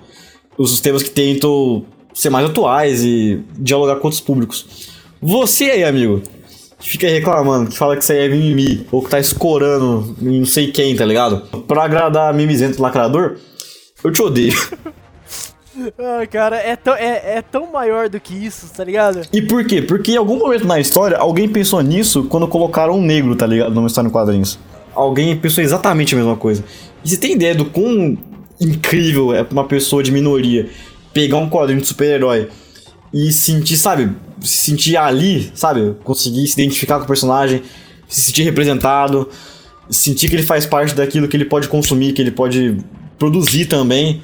Os 0.57 0.81
temas 0.81 1.03
que 1.03 1.11
tentam 1.11 1.85
ser 2.14 2.31
mais 2.31 2.47
atuais 2.47 3.05
e 3.05 3.38
dialogar 3.59 3.97
com 3.97 4.07
outros 4.07 4.23
públicos. 4.23 4.88
Você 5.21 5.64
aí, 5.64 5.85
amigo, 5.85 6.23
fica 6.79 7.07
reclamando, 7.07 7.68
que 7.68 7.77
fala 7.77 7.99
que 7.99 8.03
isso 8.03 8.12
aí 8.12 8.21
é 8.21 8.29
mimimi, 8.31 8.87
ou 8.90 9.03
que 9.03 9.11
tá 9.11 9.21
escorando 9.21 10.16
em 10.23 10.38
não 10.38 10.47
sei 10.47 10.73
quem, 10.73 10.97
tá 10.97 11.05
ligado? 11.05 11.42
Pra 11.68 11.85
agradar 11.85 12.33
mimizento 12.33 12.81
lacrador, 12.81 13.37
eu 14.05 14.12
te 14.12 14.23
odeio. 14.23 14.55
Ah, 15.99 16.27
cara, 16.27 16.57
é 16.57 16.77
tão, 16.77 16.95
é, 16.95 17.38
é 17.38 17.43
tão 17.43 17.73
maior 17.73 18.09
do 18.09 18.21
que 18.21 18.35
isso, 18.35 18.71
tá 18.75 18.85
ligado? 18.85 19.23
E 19.33 19.41
por 19.41 19.65
quê? 19.65 19.81
Porque 19.81 20.12
em 20.12 20.17
algum 20.17 20.38
momento 20.38 20.67
na 20.67 20.79
história, 20.79 21.17
alguém 21.17 21.49
pensou 21.49 21.81
nisso 21.81 22.25
quando 22.25 22.47
colocaram 22.47 22.99
um 22.99 23.03
negro, 23.03 23.35
tá 23.35 23.47
ligado? 23.47 23.75
Numa 23.75 23.87
história 23.87 24.07
em 24.07 24.11
quadrinhos. 24.11 24.59
Alguém 24.95 25.35
pensou 25.35 25.65
exatamente 25.65 26.15
a 26.15 26.19
mesma 26.19 26.37
coisa. 26.37 26.62
E 27.03 27.09
você 27.09 27.17
tem 27.17 27.33
ideia 27.33 27.55
do 27.55 27.65
quão 27.65 28.19
incrível 28.61 29.35
é 29.35 29.43
pra 29.43 29.53
uma 29.53 29.65
pessoa 29.65 30.03
de 30.03 30.12
minoria 30.12 30.69
pegar 31.12 31.38
um 31.38 31.49
quadrinho 31.49 31.81
de 31.81 31.87
super-herói 31.87 32.49
e 33.12 33.33
sentir, 33.33 33.77
sabe? 33.77 34.15
Se 34.41 34.59
sentir 34.59 34.97
ali, 34.97 35.51
sabe? 35.55 35.97
Conseguir 36.05 36.47
se 36.47 36.61
identificar 36.61 36.99
com 36.99 37.05
o 37.05 37.07
personagem, 37.07 37.62
se 38.09 38.27
sentir 38.27 38.43
representado, 38.43 39.29
sentir 39.91 40.29
que 40.29 40.37
ele 40.37 40.43
faz 40.43 40.67
parte 40.67 40.95
daquilo 40.95 41.29
que 41.29 41.37
ele 41.37 41.45
pode 41.45 41.69
consumir, 41.69 42.12
que 42.12 42.21
ele 42.21 42.31
pode 42.31 42.79
produzir 43.27 43.67
também. 43.67 44.21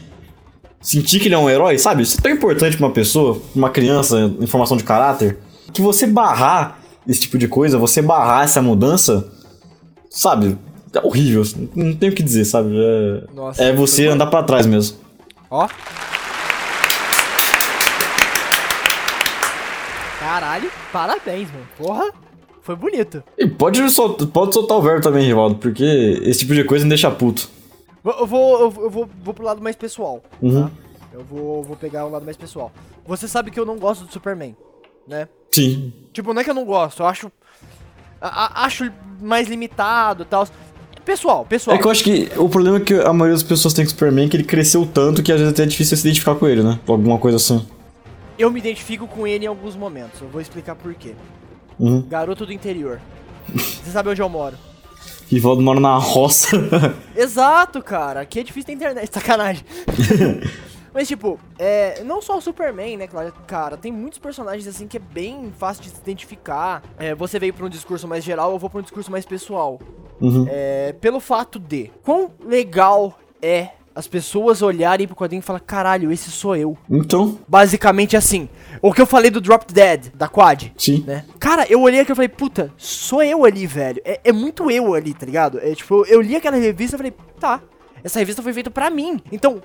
Sentir 0.81 1.21
que 1.21 1.29
ele 1.29 1.35
é 1.37 1.39
um 1.39 1.49
herói, 1.49 1.79
sabe? 1.79 2.03
Isso 2.03 2.19
é 2.19 2.21
tão 2.23 2.33
importante 2.33 2.77
pra 2.77 2.87
uma 2.87 2.93
pessoa, 2.93 3.35
pra 3.37 3.43
uma 3.55 3.71
criança, 3.71 4.33
em 4.41 4.47
formação 4.47 4.77
de 4.77 4.83
caráter, 4.83 5.39
que 5.73 5.81
você 5.81 6.05
barrar 6.05 6.81
esse 7.07 7.21
tipo 7.21 7.39
de 7.39 7.47
coisa, 7.47 7.79
você 7.79 8.03
barrar 8.03 8.43
essa 8.45 8.61
mudança, 8.61 9.31
sabe? 10.11 10.59
É 10.93 10.99
horrível. 11.07 11.43
Não 11.77 11.95
tem 11.95 12.09
o 12.09 12.13
que 12.15 12.23
dizer, 12.25 12.45
sabe? 12.45 12.71
É, 12.77 13.23
Nossa, 13.35 13.63
é 13.63 13.73
você 13.73 14.07
andar 14.09 14.27
pra 14.27 14.43
trás 14.43 14.67
mesmo. 14.67 14.97
Ó. 15.49 15.69
Caralho, 20.19 20.71
parabéns, 20.93 21.49
mano. 21.53 21.67
Porra, 21.77 22.11
foi 22.63 22.75
bonito. 22.77 23.23
E 23.39 23.47
pode, 23.47 23.89
sol- 23.91 24.15
pode 24.15 24.55
soltar 24.55 24.77
o 24.77 24.83
verbo 24.83 25.03
também, 25.03 25.25
Rivaldo, 25.27 25.55
porque 25.57 26.21
esse 26.25 26.41
tipo 26.41 26.55
de 26.55 26.65
coisa 26.65 26.85
me 26.85 26.89
deixa 26.89 27.11
puto. 27.11 27.49
Eu 28.05 28.27
vou, 28.27 28.61
eu 28.61 28.71
vou, 28.71 28.85
eu 28.85 28.91
vou, 28.91 29.09
vou 29.23 29.35
pro 29.35 29.45
lado 29.45 29.61
mais 29.61 29.77
pessoal. 29.77 30.23
Uhum. 30.41 30.65
Tá? 30.65 30.71
Eu 31.13 31.25
vou, 31.25 31.63
vou 31.63 31.77
pegar 31.77 32.05
o 32.07 32.11
lado 32.11 32.25
mais 32.25 32.37
pessoal. 32.37 32.71
Você 33.07 33.27
sabe 33.27 33.51
que 33.51 33.59
eu 33.59 33.65
não 33.67 33.79
gosto 33.79 34.05
do 34.05 34.13
Superman, 34.13 34.55
né? 35.07 35.29
Sim. 35.51 35.93
Tipo, 36.13 36.33
não 36.35 36.41
é 36.41 36.45
que 36.45 36.51
eu 36.51 36.55
não 36.55 36.65
gosto, 36.65 37.03
eu 37.03 37.07
acho. 37.07 37.33
a- 38.21 38.45
a- 38.63 38.65
acho 38.67 38.91
mais 39.21 39.49
limitado 39.49 40.23
e 40.23 40.27
tal. 40.27 40.47
Pessoal, 41.05 41.45
pessoal. 41.47 41.77
É 41.77 41.81
que 41.81 41.87
eu 41.87 41.91
acho 41.91 42.05
que 42.05 42.29
o 42.37 42.49
problema 42.49 42.77
é 42.77 42.81
que 42.81 42.93
a 42.95 43.13
maioria 43.13 43.35
das 43.35 43.43
pessoas 43.43 43.73
tem 43.73 43.85
com 43.85 43.89
o 43.89 43.91
Superman 43.91 44.27
é 44.27 44.29
que 44.29 44.37
ele 44.37 44.45
cresceu 44.45 44.85
tanto 44.87 45.23
que 45.23 45.33
às 45.33 45.39
vezes 45.39 45.53
até 45.55 45.63
é 45.63 45.67
difícil 45.67 45.97
se 45.97 46.03
identificar 46.07 46.35
com 46.35 46.47
ele, 46.47 46.63
né? 46.63 46.79
Alguma 46.87 47.17
coisa 47.19 47.37
assim. 47.39 47.67
Eu 48.39 48.51
me 48.51 48.59
identifico 48.61 49.07
com 49.09 49.27
ele 49.27 49.45
em 49.47 49.49
alguns 49.49 49.75
momentos. 49.75 50.21
Eu 50.21 50.29
vou 50.29 50.41
explicar 50.41 50.75
por 50.77 50.93
quê. 50.95 51.15
Uhum. 51.79 52.03
Garoto 52.03 52.45
do 52.45 52.53
interior. 52.53 53.01
Você 53.55 53.91
sabe 53.91 54.11
onde 54.11 54.21
eu 54.21 54.29
moro? 54.29 54.57
Rivaldo 55.31 55.63
mora 55.63 55.81
na 55.81 55.97
roça. 55.97 56.57
Exato, 57.15 57.83
cara. 57.83 58.21
Aqui 58.21 58.41
é 58.41 58.43
difícil 58.43 58.67
ter 58.67 58.73
internet, 58.73 59.13
sacanagem. 59.13 59.65
Mas, 60.93 61.07
tipo, 61.07 61.39
é, 61.59 62.03
não 62.03 62.21
só 62.21 62.39
o 62.39 62.41
Superman, 62.41 62.97
né, 62.97 63.07
claro, 63.07 63.33
cara, 63.47 63.77
tem 63.77 63.93
muitos 63.93 64.19
personagens 64.19 64.67
assim 64.67 64.89
que 64.89 64.97
é 64.97 65.01
bem 65.01 65.53
fácil 65.57 65.83
de 65.83 65.91
se 65.91 66.01
identificar. 66.01 66.83
É, 66.99 67.15
você 67.15 67.39
veio 67.39 67.53
pra 67.55 67.67
um 67.67 67.69
discurso 67.69 68.09
mais 68.09 68.25
geral, 68.25 68.53
eu 68.53 68.59
vou 68.59 68.71
pra 68.71 68.81
um 68.81 68.83
discurso 68.83 69.11
mais 69.11 69.25
pessoal. 69.25 69.79
Uhum. 70.21 70.47
É, 70.49 70.95
pelo 71.01 71.21
fato 71.21 71.59
de 71.59 71.91
quão 72.03 72.33
legal 72.45 73.17
é 73.41 73.71
as 73.99 74.07
pessoas 74.07 74.63
olharem 74.63 75.09
pro 75.09 75.17
quadrinho 75.17 75.41
e 75.41 75.43
falar, 75.43 75.59
caralho, 75.59 76.13
esse 76.13 76.31
sou 76.31 76.55
eu. 76.55 76.79
Então, 76.89 77.37
Basicamente 77.49 78.17
assim. 78.17 78.49
O 78.81 78.93
que 78.93 79.03
eu 79.03 79.07
falei 79.07 79.29
do 79.29 79.41
Drop 79.41 79.73
Dead, 79.73 80.13
da 80.15 80.29
Quad. 80.29 80.71
sim. 80.79 81.03
Né? 81.05 81.25
Cara, 81.41 81.67
eu 81.69 81.81
olhei 81.83 81.99
aqui 81.99 82.13
e 82.13 82.15
falei, 82.15 82.29
puta, 82.29 82.73
sou 82.77 83.25
eu 83.25 83.45
ali, 83.45 83.67
velho. 83.67 84.01
É, 84.05 84.21
é 84.23 84.33
muito 84.33 84.71
eu 84.71 84.95
ali, 84.95 85.13
tá 85.13 85.27
ligado? 85.27 85.59
É 85.61 85.75
tipo, 85.75 86.07
eu 86.07 86.21
li 86.21 86.37
aquela 86.37 86.57
revista 86.57 86.95
e 86.95 86.97
falei, 86.97 87.13
tá, 87.41 87.61
essa 88.05 88.21
revista 88.21 88.41
foi 88.41 88.53
feita 88.53 88.71
pra 88.71 88.89
mim. 88.89 89.21
Então, 89.33 89.61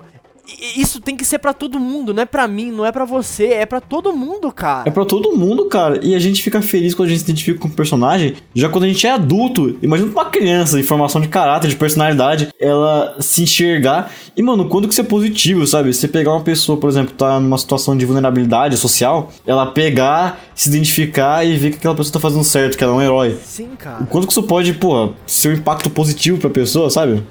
isso 0.76 1.00
tem 1.00 1.16
que 1.16 1.24
ser 1.24 1.38
pra 1.38 1.52
todo 1.52 1.80
mundo, 1.80 2.12
não 2.12 2.22
é 2.22 2.26
pra 2.26 2.46
mim, 2.46 2.70
não 2.70 2.84
é 2.84 2.92
pra 2.92 3.04
você, 3.04 3.46
é 3.48 3.66
pra 3.66 3.80
todo 3.80 4.12
mundo, 4.12 4.48
É 4.48 4.52
cara. 4.52 4.90
pra 4.90 5.04
todo 5.04 5.36
mundo, 5.36 5.66
cara. 5.66 5.98
E 6.02 6.14
a 6.14 6.18
gente 6.18 6.42
fica 6.42 6.60
feliz 6.60 6.94
quando 6.94 7.08
a 7.08 7.10
gente 7.12 7.20
se 7.20 7.24
identifica 7.30 7.58
com 7.58 7.68
o 7.68 7.70
personagem. 7.70 8.34
Já 8.54 8.68
quando 8.68 8.84
a 8.84 8.88
gente 8.88 9.06
é 9.06 9.10
adulto, 9.10 9.78
imagina 9.82 10.10
uma 10.10 10.26
criança, 10.26 10.76
de 10.76 10.82
formação 10.82 11.20
de 11.20 11.28
caráter, 11.28 11.68
de 11.68 11.76
personalidade, 11.76 12.48
ela 12.60 13.16
se 13.20 13.42
enxergar. 13.42 14.10
E, 14.36 14.42
mano, 14.42 14.68
quando 14.68 14.86
que 14.86 14.92
isso 14.94 15.00
é 15.00 15.04
positivo, 15.04 15.66
sabe? 15.66 15.92
Você 15.92 16.06
pegar 16.06 16.32
uma 16.32 16.42
pessoa, 16.42 16.76
por 16.78 16.90
exemplo, 16.90 17.14
tá 17.14 17.40
numa 17.40 17.56
situação 17.58 17.96
de 17.96 18.04
vulnerabilidade 18.04 18.76
social, 18.76 19.32
ela 19.46 19.66
pegar, 19.66 20.40
se 20.54 20.68
identificar 20.68 21.44
e 21.44 21.56
ver 21.56 21.70
que 21.70 21.76
aquela 21.76 21.94
pessoa 21.94 22.12
tá 22.12 22.20
fazendo 22.20 22.44
certo, 22.44 22.76
que 22.76 22.84
ela 22.84 22.92
é 22.92 22.96
um 22.96 23.02
herói. 23.02 23.38
Sim, 23.44 23.70
cara. 23.78 24.04
Quanto 24.10 24.26
que 24.26 24.32
isso 24.32 24.42
pode, 24.42 24.74
pô, 24.74 25.10
ser 25.26 25.48
um 25.48 25.52
impacto 25.54 25.88
positivo 25.88 26.38
pra 26.38 26.50
pessoa, 26.50 26.90
sabe? 26.90 27.22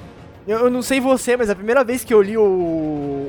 Eu, 0.46 0.58
eu 0.60 0.70
não 0.70 0.82
sei 0.82 1.00
você, 1.00 1.36
mas 1.36 1.48
a 1.48 1.54
primeira 1.54 1.82
vez 1.82 2.04
que 2.04 2.12
eu 2.12 2.20
li 2.20 2.36
o, 2.36 2.42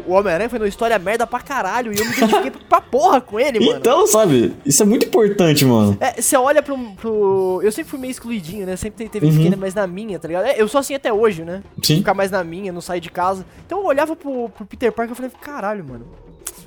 o 0.06 0.12
Homem-Aranha 0.12 0.50
foi 0.50 0.60
numa 0.60 0.68
história 0.68 1.00
merda 1.00 1.26
pra 1.26 1.40
caralho 1.40 1.94
e 1.94 1.98
eu 1.98 2.06
me 2.06 2.12
identifiquei 2.12 2.52
pra 2.68 2.82
porra 2.82 3.22
com 3.22 3.40
ele, 3.40 3.60
mano. 3.60 3.78
Então, 3.80 4.06
sabe? 4.06 4.54
Isso 4.66 4.84
é 4.84 4.86
muito 4.86 5.06
importante, 5.06 5.64
mano. 5.64 5.98
É, 6.02 6.22
você 6.22 6.36
olha 6.36 6.62
pro, 6.62 6.78
pro. 6.96 7.62
Eu 7.64 7.72
sempre 7.72 7.90
fui 7.90 8.00
meio 8.00 8.12
excluidinho, 8.12 8.66
né? 8.66 8.76
Sempre 8.76 9.08
teve 9.08 9.26
Uhum. 9.28 9.32
fiquei 9.32 9.56
mais 9.56 9.74
na 9.74 9.88
minha, 9.88 10.20
tá 10.20 10.28
ligado? 10.28 10.46
É, 10.46 10.62
eu 10.62 10.68
sou 10.68 10.80
assim 10.80 10.94
até 10.94 11.12
hoje, 11.14 11.44
né? 11.44 11.64
Sim. 11.82 11.98
Ficar 11.98 12.14
mais 12.14 12.30
na 12.32 12.44
minha, 12.44 12.72
não 12.74 12.82
sair 12.82 13.00
de 13.00 13.10
casa. 13.10 13.46
Então 13.66 13.80
eu 13.80 13.86
olhava 13.86 14.16
pro, 14.16 14.50
pro 14.50 14.66
Peter 14.66 14.92
Parker 14.92 15.14
e 15.14 15.16
falei, 15.16 15.32
caralho, 15.42 15.86
mano. 15.88 16.06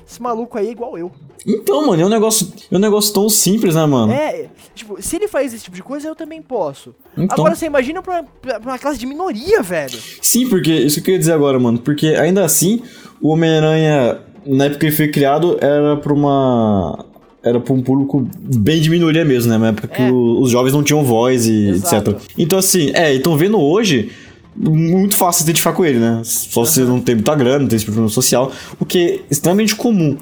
Esse 0.09 0.21
maluco 0.21 0.57
aí 0.57 0.67
é 0.67 0.71
igual 0.71 0.97
eu. 0.97 1.11
Então, 1.45 1.85
mano, 1.85 2.01
é 2.01 2.05
um 2.05 2.09
negócio, 2.09 2.51
é 2.71 2.75
um 2.75 2.79
negócio 2.79 3.13
tão 3.13 3.29
simples, 3.29 3.75
né, 3.75 3.85
mano? 3.85 4.11
É, 4.11 4.47
tipo, 4.73 5.01
se 5.01 5.15
ele 5.15 5.27
faz 5.27 5.53
esse 5.53 5.63
tipo 5.65 5.75
de 5.75 5.83
coisa, 5.83 6.07
eu 6.07 6.15
também 6.15 6.41
posso. 6.41 6.95
Então. 7.15 7.27
Agora 7.37 7.55
você 7.55 7.67
imagina 7.67 8.01
pra, 8.01 8.23
pra, 8.23 8.57
uma 8.59 8.79
classe 8.79 8.97
de 8.99 9.05
minoria, 9.05 9.61
velho. 9.61 9.97
Sim, 10.21 10.49
porque 10.49 10.73
isso 10.73 10.95
que 10.95 11.01
eu 11.01 11.05
queria 11.05 11.19
dizer 11.19 11.33
agora, 11.33 11.59
mano. 11.59 11.77
Porque 11.77 12.07
ainda 12.07 12.43
assim, 12.43 12.81
o 13.21 13.29
Homem-Aranha, 13.29 14.19
na 14.47 14.65
época 14.65 14.79
que 14.79 14.85
ele 14.87 14.95
foi 14.95 15.07
criado, 15.09 15.57
era 15.61 15.95
pra 15.97 16.11
uma. 16.13 17.05
Era 17.41 17.59
pra 17.59 17.73
um 17.73 17.81
público 17.81 18.27
bem 18.37 18.81
de 18.81 18.89
minoria 18.89 19.23
mesmo, 19.23 19.49
né? 19.51 19.57
Na 19.57 19.67
época 19.69 19.87
que 19.87 20.01
É. 20.01 20.11
o- 20.11 20.41
os 20.41 20.49
jovens 20.51 20.73
não 20.73 20.83
tinham 20.83 21.03
voz 21.05 21.45
e 21.47 21.69
Exato. 21.69 22.11
etc. 22.11 22.21
Então, 22.37 22.59
assim, 22.59 22.91
é, 22.93 23.13
e 23.13 23.19
tão 23.19 23.37
vendo 23.37 23.57
hoje. 23.59 24.11
Muito 24.59 25.15
fácil 25.15 25.39
se 25.39 25.43
identificar 25.45 25.71
com 25.71 25.85
ele, 25.85 25.99
né? 25.99 26.21
Só 26.25 26.65
se 26.65 26.81
você 26.81 26.83
não 26.83 26.99
tem 26.99 27.15
muita 27.15 27.33
grana, 27.33 27.59
não 27.59 27.67
tem 27.67 27.77
esse 27.77 27.85
problema 27.85 28.09
social, 28.09 28.51
o 28.77 28.85
que 28.85 28.99
é 28.99 29.19
extremamente 29.31 29.73
comum. 29.75 30.17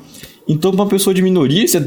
Então, 0.47 0.71
pra 0.71 0.83
uma 0.83 0.89
pessoa 0.89 1.13
de 1.13 1.21
minoria, 1.21 1.65
isso 1.65 1.75
é 1.77 1.85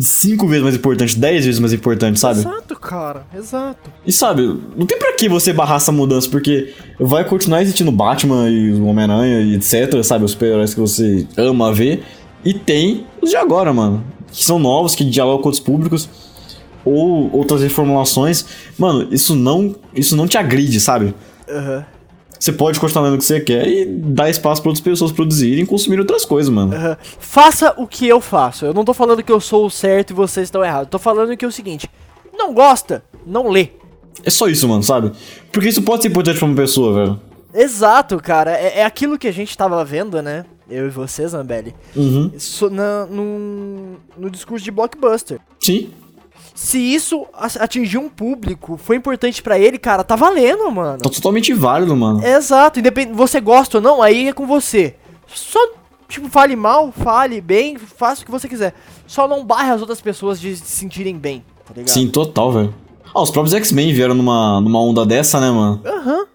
cinco 0.00 0.48
vezes 0.48 0.64
mais 0.64 0.74
importante, 0.74 1.16
dez 1.16 1.44
vezes 1.44 1.60
mais 1.60 1.72
importante, 1.72 2.18
sabe? 2.18 2.40
Exato, 2.40 2.74
cara. 2.74 3.24
Exato. 3.32 3.90
E 4.04 4.10
sabe, 4.10 4.42
não 4.76 4.84
tem 4.84 4.98
pra 4.98 5.12
que 5.12 5.28
você 5.28 5.52
barrar 5.52 5.76
essa 5.76 5.92
mudança, 5.92 6.28
porque 6.28 6.74
vai 6.98 7.24
continuar 7.24 7.62
existindo 7.62 7.92
Batman 7.92 8.50
e 8.50 8.72
o 8.72 8.86
Homem-Aranha 8.86 9.42
e 9.42 9.54
etc, 9.54 10.02
sabe? 10.02 10.24
Os 10.24 10.32
super-heróis 10.32 10.74
que 10.74 10.80
você 10.80 11.24
ama 11.36 11.72
ver. 11.72 12.02
E 12.44 12.52
tem 12.52 13.06
os 13.22 13.30
de 13.30 13.36
agora, 13.36 13.72
mano. 13.72 14.02
Que 14.32 14.44
são 14.44 14.58
novos, 14.58 14.94
que 14.96 15.04
dialogam 15.04 15.42
com 15.42 15.48
outros 15.48 15.62
públicos. 15.62 16.08
Ou 16.84 17.30
outras 17.32 17.62
reformulações. 17.62 18.44
Mano, 18.76 19.06
isso 19.12 19.36
não, 19.36 19.76
isso 19.94 20.16
não 20.16 20.26
te 20.26 20.36
agride, 20.36 20.80
sabe? 20.80 21.14
Você 22.38 22.52
pode 22.52 22.80
continuar 22.80 23.04
lendo 23.04 23.16
o 23.16 23.18
que 23.18 23.24
você 23.24 23.38
quer 23.40 23.66
e 23.68 23.84
dar 23.84 24.30
espaço 24.30 24.62
pra 24.62 24.70
outras 24.70 24.82
pessoas 24.82 25.12
produzirem 25.12 25.64
e 25.64 25.66
consumirem 25.66 26.00
outras 26.00 26.24
coisas, 26.24 26.50
mano. 26.52 26.74
Aham. 26.74 26.96
Faça 27.18 27.74
o 27.76 27.86
que 27.86 28.08
eu 28.08 28.20
faço. 28.20 28.64
Eu 28.64 28.72
não 28.72 28.84
tô 28.84 28.94
falando 28.94 29.22
que 29.22 29.30
eu 29.30 29.40
sou 29.40 29.66
o 29.66 29.70
certo 29.70 30.10
e 30.10 30.14
vocês 30.14 30.46
estão 30.46 30.64
errados. 30.64 30.88
Tô 30.88 30.98
falando 30.98 31.36
que 31.36 31.44
é 31.44 31.48
o 31.48 31.52
seguinte: 31.52 31.90
não 32.32 32.54
gosta, 32.54 33.02
não 33.26 33.48
lê. 33.48 33.68
É 34.24 34.30
só 34.30 34.48
isso, 34.48 34.66
mano, 34.66 34.82
sabe? 34.82 35.12
Porque 35.52 35.68
isso 35.68 35.82
pode 35.82 36.02
ser 36.02 36.08
importante 36.08 36.38
pra 36.38 36.46
uma 36.46 36.56
pessoa, 36.56 36.94
velho. 36.94 37.20
Exato, 37.52 38.16
cara. 38.18 38.52
É, 38.56 38.78
é 38.78 38.84
aquilo 38.84 39.18
que 39.18 39.28
a 39.28 39.32
gente 39.32 39.56
tava 39.56 39.84
vendo, 39.84 40.22
né? 40.22 40.44
Eu 40.68 40.86
e 40.86 40.90
você, 40.90 41.26
Zambelli. 41.26 41.74
Uhum. 41.96 42.30
So, 42.38 42.70
na, 42.70 43.04
num- 43.06 43.96
no 44.16 44.30
discurso 44.30 44.64
de 44.64 44.70
blockbuster. 44.70 45.40
Sim. 45.58 45.90
Se 46.62 46.78
isso 46.78 47.24
a- 47.32 47.46
atingir 47.64 47.96
um 47.96 48.06
público, 48.10 48.76
foi 48.76 48.94
importante 48.96 49.42
pra 49.42 49.58
ele, 49.58 49.78
cara, 49.78 50.04
tá 50.04 50.14
valendo, 50.14 50.70
mano. 50.70 50.98
Tá 50.98 51.08
totalmente 51.08 51.54
válido, 51.54 51.96
mano. 51.96 52.22
Exato, 52.22 52.78
independente, 52.78 53.16
você 53.16 53.40
gosta 53.40 53.78
ou 53.78 53.82
não, 53.82 54.02
aí 54.02 54.28
é 54.28 54.32
com 54.34 54.46
você. 54.46 54.94
Só, 55.26 55.58
tipo, 56.06 56.28
fale 56.28 56.54
mal, 56.54 56.92
fale 56.92 57.40
bem, 57.40 57.78
faça 57.78 58.20
o 58.20 58.26
que 58.26 58.30
você 58.30 58.46
quiser. 58.46 58.74
Só 59.06 59.26
não 59.26 59.42
barre 59.42 59.70
as 59.70 59.80
outras 59.80 60.02
pessoas 60.02 60.38
de 60.38 60.54
se 60.54 60.66
sentirem 60.66 61.16
bem, 61.16 61.42
tá 61.66 61.72
ligado? 61.74 61.88
Sim, 61.94 62.08
total, 62.08 62.52
velho. 62.52 62.74
Ah, 63.14 63.22
os 63.22 63.30
próprios 63.30 63.54
X-Men 63.54 63.94
vieram 63.94 64.14
numa, 64.14 64.60
numa 64.60 64.82
onda 64.82 65.06
dessa, 65.06 65.40
né, 65.40 65.50
mano? 65.50 65.80
Aham. 65.82 66.26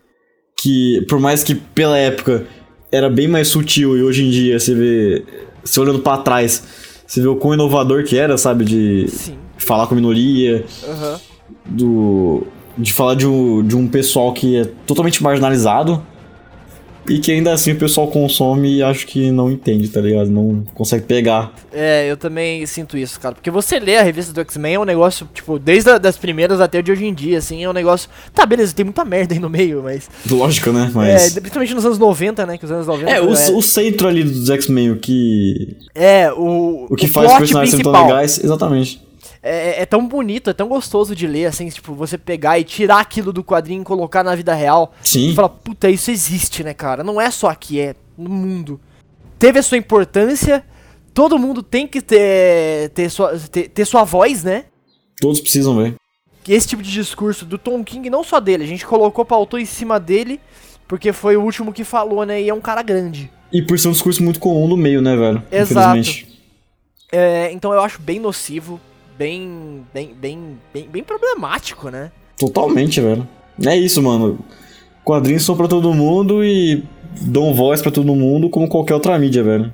Que, 0.57 1.05
por 1.07 1.19
mais 1.19 1.43
que 1.43 1.53
pela 1.53 1.99
época 1.99 2.47
era 2.91 3.11
bem 3.11 3.27
mais 3.27 3.47
sutil 3.47 3.95
e 3.95 4.01
hoje 4.01 4.25
em 4.25 4.31
dia 4.31 4.59
você 4.59 4.73
vê. 4.73 5.23
Você 5.63 5.79
olhando 5.79 5.99
pra 5.99 6.17
trás, 6.17 6.63
você 7.05 7.21
vê 7.21 7.27
o 7.27 7.35
quão 7.35 7.53
inovador 7.53 8.03
que 8.05 8.17
era, 8.17 8.39
sabe? 8.39 8.65
De 8.65 9.07
Sim. 9.07 9.37
Falar 9.57 9.87
com 9.87 9.93
a 9.93 9.97
minoria, 9.97 10.65
Aham. 10.87 11.19
do. 11.65 12.47
De 12.77 12.91
falar 12.91 13.15
de 13.15 13.25
um, 13.25 13.65
de 13.65 13.75
um 13.75 13.87
pessoal 13.87 14.33
que 14.33 14.57
é 14.57 14.65
totalmente 14.85 15.23
marginalizado 15.23 16.03
e 17.07 17.19
que 17.19 17.31
ainda 17.31 17.53
assim 17.53 17.71
o 17.71 17.75
pessoal 17.75 18.07
consome 18.07 18.77
e 18.77 18.83
acho 18.83 19.05
que 19.05 19.29
não 19.29 19.51
entende, 19.51 19.87
tá 19.89 20.01
ligado? 20.01 20.29
Não 20.29 20.63
consegue 20.73 21.05
pegar. 21.05 21.53
É, 21.71 22.09
eu 22.09 22.17
também 22.17 22.65
sinto 22.65 22.97
isso, 22.97 23.19
cara. 23.19 23.35
Porque 23.35 23.51
você 23.51 23.79
lê 23.79 23.95
a 23.97 24.01
revista 24.01 24.33
do 24.33 24.41
X-Men 24.41 24.75
é 24.75 24.79
um 24.79 24.85
negócio, 24.85 25.27
tipo, 25.33 25.59
desde 25.59 25.91
a, 25.91 25.97
das 25.97 26.17
primeiras 26.17 26.59
até 26.59 26.81
de 26.81 26.91
hoje 26.91 27.05
em 27.05 27.13
dia, 27.13 27.37
assim, 27.37 27.63
é 27.63 27.69
um 27.69 27.73
negócio. 27.73 28.09
Tá, 28.33 28.45
beleza, 28.45 28.73
tem 28.73 28.83
muita 28.83 29.05
merda 29.05 29.35
aí 29.35 29.39
no 29.39 29.49
meio, 29.49 29.83
mas. 29.83 30.09
Lógico, 30.29 30.71
né? 30.71 30.89
É, 30.89 30.93
Mas. 30.95 31.33
principalmente 31.33 31.75
nos 31.75 31.85
anos 31.85 31.99
90, 31.99 32.45
né? 32.45 32.57
Que 32.57 32.65
os 32.65 32.71
anos 32.71 32.87
90. 32.87 33.11
É, 33.11 33.21
o, 33.21 33.33
é, 33.35 33.51
o 33.51 33.61
centro 33.61 34.07
ali 34.07 34.23
dos 34.23 34.49
X-Men, 34.49 34.91
o 34.91 34.97
que. 34.97 35.77
é, 35.93 36.31
o. 36.31 36.87
O 36.89 36.95
que 36.95 37.05
o 37.05 37.09
faz 37.09 37.31
os 37.31 37.37
personagens 37.37 37.71
serem 37.71 37.83
tão 37.83 38.03
legais. 38.03 38.43
Exatamente. 38.43 39.05
É, 39.47 39.83
é 39.83 39.85
tão 39.85 40.07
bonito, 40.07 40.49
é 40.49 40.53
tão 40.53 40.67
gostoso 40.67 41.15
de 41.15 41.27
ler, 41.27 41.45
assim, 41.45 41.69
tipo, 41.69 41.93
você 41.93 42.17
pegar 42.17 42.57
e 42.57 42.63
tirar 42.63 42.99
aquilo 42.99 43.31
do 43.31 43.43
quadrinho 43.43 43.83
e 43.83 43.85
colocar 43.85 44.23
na 44.23 44.33
vida 44.33 44.55
real. 44.55 44.91
Sim. 45.03 45.29
E 45.29 45.35
falar, 45.35 45.49
puta, 45.49 45.87
isso 45.87 46.09
existe, 46.09 46.63
né, 46.63 46.73
cara? 46.73 47.03
Não 47.03 47.21
é 47.21 47.29
só 47.29 47.47
aqui, 47.49 47.79
é 47.79 47.93
no 48.17 48.27
mundo. 48.27 48.81
Teve 49.37 49.59
a 49.59 49.63
sua 49.63 49.77
importância, 49.77 50.65
todo 51.13 51.37
mundo 51.37 51.61
tem 51.61 51.87
que 51.87 52.01
ter, 52.01 52.89
ter, 52.89 53.07
sua, 53.11 53.37
ter, 53.37 53.69
ter 53.69 53.85
sua 53.85 54.03
voz, 54.03 54.43
né? 54.43 54.65
Todos 55.21 55.39
precisam 55.39 55.77
ver. 55.77 55.93
Esse 56.47 56.69
tipo 56.69 56.81
de 56.81 56.91
discurso 56.91 57.45
do 57.45 57.59
Tom 57.59 57.83
King, 57.83 58.09
não 58.09 58.23
só 58.23 58.39
dele, 58.39 58.63
a 58.63 58.67
gente 58.67 58.83
colocou 58.83 59.23
pautou 59.23 59.59
em 59.59 59.65
cima 59.65 59.99
dele, 59.99 60.39
porque 60.87 61.13
foi 61.13 61.37
o 61.37 61.43
último 61.43 61.71
que 61.71 61.83
falou, 61.83 62.25
né? 62.25 62.41
E 62.41 62.49
é 62.49 62.53
um 62.53 62.61
cara 62.61 62.81
grande. 62.81 63.31
E 63.51 63.61
por 63.61 63.77
ser 63.77 63.89
um 63.89 63.91
discurso 63.91 64.23
muito 64.23 64.39
comum 64.39 64.67
no 64.67 64.75
meio, 64.75 65.03
né, 65.03 65.15
velho? 65.15 65.43
Exato. 65.51 65.99
Infelizmente. 65.99 66.41
É, 67.11 67.51
então 67.51 67.71
eu 67.71 67.81
acho 67.81 68.01
bem 68.01 68.19
nocivo, 68.19 68.81
bem, 69.17 69.85
bem, 69.93 70.13
bem, 70.13 70.59
bem, 70.73 70.87
bem 70.89 71.03
problemático, 71.03 71.89
né? 71.89 72.11
Totalmente, 72.37 72.99
velho. 72.99 73.27
É 73.65 73.75
isso, 73.75 74.01
mano. 74.01 74.39
Quadrinhos 75.03 75.43
são 75.43 75.55
pra 75.55 75.67
todo 75.67 75.93
mundo 75.93 76.43
e 76.43 76.83
dão 77.21 77.53
voz 77.53 77.81
pra 77.81 77.91
todo 77.91 78.15
mundo 78.15 78.49
como 78.49 78.67
qualquer 78.67 78.93
outra 78.93 79.17
mídia, 79.17 79.43
velho. 79.43 79.73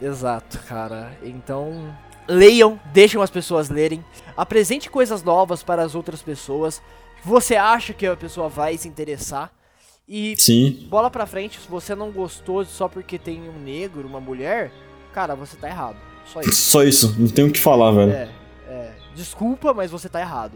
Exato, 0.00 0.58
cara. 0.66 1.12
Então, 1.22 1.94
leiam, 2.28 2.78
deixem 2.92 3.20
as 3.22 3.30
pessoas 3.30 3.68
lerem, 3.68 4.04
apresente 4.36 4.90
coisas 4.90 5.22
novas 5.22 5.62
para 5.62 5.82
as 5.82 5.94
outras 5.94 6.22
pessoas. 6.22 6.82
Você 7.24 7.56
acha 7.56 7.92
que 7.92 8.06
a 8.06 8.16
pessoa 8.16 8.48
vai 8.48 8.76
se 8.76 8.88
interessar? 8.88 9.50
E 10.08 10.34
Sim. 10.38 10.86
bola 10.88 11.10
pra 11.10 11.26
frente, 11.26 11.58
se 11.58 11.68
você 11.68 11.94
não 11.94 12.12
gostou 12.12 12.64
só 12.64 12.88
porque 12.88 13.18
tem 13.18 13.40
um 13.48 13.60
negro, 13.60 14.06
uma 14.06 14.20
mulher, 14.20 14.70
cara, 15.12 15.34
você 15.34 15.56
tá 15.56 15.68
errado. 15.68 15.96
Só 16.32 16.40
isso. 16.40 16.54
Só 16.54 16.82
isso, 16.82 17.16
não 17.18 17.28
tem 17.28 17.44
o 17.44 17.50
que 17.50 17.60
falar, 17.60 17.90
velho. 17.90 18.12
É, 18.12 18.28
é. 18.68 18.90
Desculpa, 19.14 19.72
mas 19.74 19.90
você 19.90 20.08
tá 20.08 20.20
errado. 20.20 20.52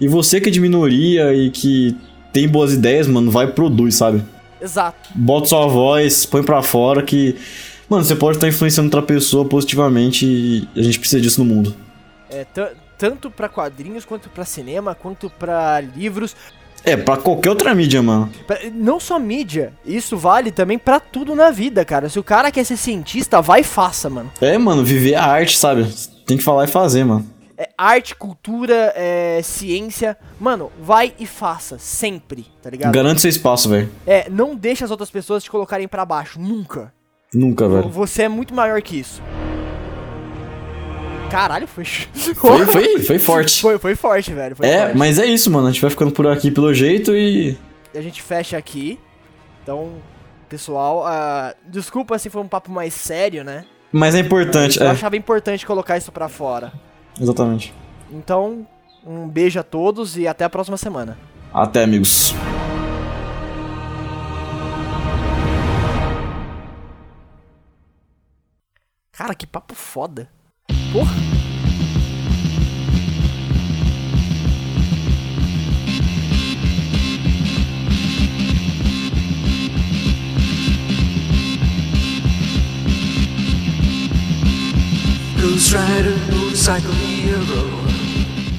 E 0.00 0.06
você 0.08 0.40
que 0.40 0.48
é 0.48 0.52
de 0.52 0.60
minoria 0.60 1.32
e 1.34 1.50
que 1.50 1.96
tem 2.32 2.48
boas 2.48 2.72
ideias, 2.72 3.06
mano, 3.06 3.30
vai 3.30 3.46
e 3.46 3.52
produz, 3.52 3.94
sabe? 3.96 4.22
Exato. 4.60 5.08
Bota 5.14 5.46
sua 5.46 5.66
voz, 5.66 6.24
põe 6.26 6.42
pra 6.42 6.62
fora 6.62 7.02
que. 7.02 7.36
Mano, 7.88 8.04
você 8.04 8.14
pode 8.14 8.36
estar 8.36 8.46
influenciando 8.48 8.86
outra 8.86 9.02
pessoa 9.02 9.44
positivamente 9.44 10.24
e 10.26 10.68
a 10.78 10.82
gente 10.82 10.98
precisa 10.98 11.20
disso 11.20 11.42
no 11.42 11.54
mundo. 11.54 11.74
É, 12.30 12.44
tan- 12.44 12.68
tanto 12.96 13.30
pra 13.30 13.48
quadrinhos, 13.48 14.04
quanto 14.04 14.28
pra 14.28 14.44
cinema, 14.44 14.94
quanto 14.94 15.28
pra 15.30 15.80
livros. 15.80 16.36
É, 16.84 16.96
pra 16.96 17.16
qualquer 17.16 17.50
outra 17.50 17.74
mídia, 17.74 18.00
mano. 18.02 18.30
Não 18.74 19.00
só 19.00 19.18
mídia, 19.18 19.72
isso 19.84 20.16
vale 20.16 20.50
também 20.50 20.78
pra 20.78 21.00
tudo 21.00 21.34
na 21.34 21.50
vida, 21.50 21.84
cara. 21.84 22.08
Se 22.08 22.18
o 22.18 22.22
cara 22.24 22.50
quer 22.50 22.64
ser 22.64 22.76
cientista, 22.76 23.42
vai 23.42 23.60
e 23.60 23.64
faça, 23.64 24.08
mano. 24.08 24.30
É, 24.40 24.56
mano, 24.56 24.84
viver 24.84 25.14
a 25.14 25.24
arte, 25.24 25.58
sabe? 25.58 25.86
Tem 26.30 26.36
que 26.36 26.44
falar 26.44 26.62
e 26.62 26.68
fazer, 26.68 27.02
mano. 27.02 27.26
É 27.58 27.68
arte, 27.76 28.14
cultura, 28.14 28.92
é, 28.94 29.40
ciência. 29.42 30.16
Mano, 30.38 30.70
vai 30.80 31.12
e 31.18 31.26
faça, 31.26 31.76
sempre, 31.76 32.46
tá 32.62 32.70
ligado? 32.70 32.94
Garante 32.94 33.20
seu 33.20 33.28
espaço, 33.28 33.68
velho. 33.68 33.90
É, 34.06 34.30
não 34.30 34.54
deixa 34.54 34.84
as 34.84 34.92
outras 34.92 35.10
pessoas 35.10 35.42
te 35.42 35.50
colocarem 35.50 35.88
pra 35.88 36.04
baixo, 36.04 36.38
nunca. 36.40 36.92
Nunca, 37.34 37.68
velho. 37.68 37.88
Você 37.88 38.22
é 38.22 38.28
muito 38.28 38.54
maior 38.54 38.80
que 38.80 39.00
isso. 39.00 39.20
Caralho, 41.32 41.66
foi. 41.66 41.84
Foi, 41.84 42.64
foi, 42.70 43.02
foi 43.02 43.18
forte. 43.18 43.60
Foi, 43.60 43.76
foi 43.76 43.96
forte, 43.96 44.32
velho. 44.32 44.54
Foi 44.54 44.68
É, 44.68 44.82
forte. 44.82 44.96
mas 44.98 45.18
é 45.18 45.26
isso, 45.26 45.50
mano. 45.50 45.66
A 45.66 45.72
gente 45.72 45.80
vai 45.82 45.90
ficando 45.90 46.12
por 46.12 46.28
aqui 46.28 46.52
pelo 46.52 46.72
jeito 46.72 47.12
e. 47.12 47.58
A 47.92 48.00
gente 48.00 48.22
fecha 48.22 48.56
aqui. 48.56 49.00
Então, 49.64 49.94
pessoal, 50.48 51.04
ah, 51.04 51.56
desculpa 51.66 52.16
se 52.20 52.30
foi 52.30 52.40
um 52.40 52.48
papo 52.48 52.70
mais 52.70 52.94
sério, 52.94 53.42
né? 53.42 53.64
Mas 53.92 54.14
é 54.14 54.20
importante, 54.20 54.78
Eu 54.78 54.86
é. 54.86 54.90
achava 54.90 55.16
importante 55.16 55.66
colocar 55.66 55.96
isso 55.96 56.12
pra 56.12 56.28
fora. 56.28 56.72
Exatamente. 57.20 57.74
Então, 58.10 58.66
um 59.04 59.28
beijo 59.28 59.58
a 59.58 59.62
todos 59.62 60.16
e 60.16 60.26
até 60.28 60.44
a 60.44 60.50
próxima 60.50 60.76
semana. 60.76 61.18
Até, 61.52 61.82
amigos. 61.82 62.34
Cara, 69.12 69.34
que 69.34 69.46
papo 69.46 69.74
foda. 69.74 70.28
Porra. 70.92 71.12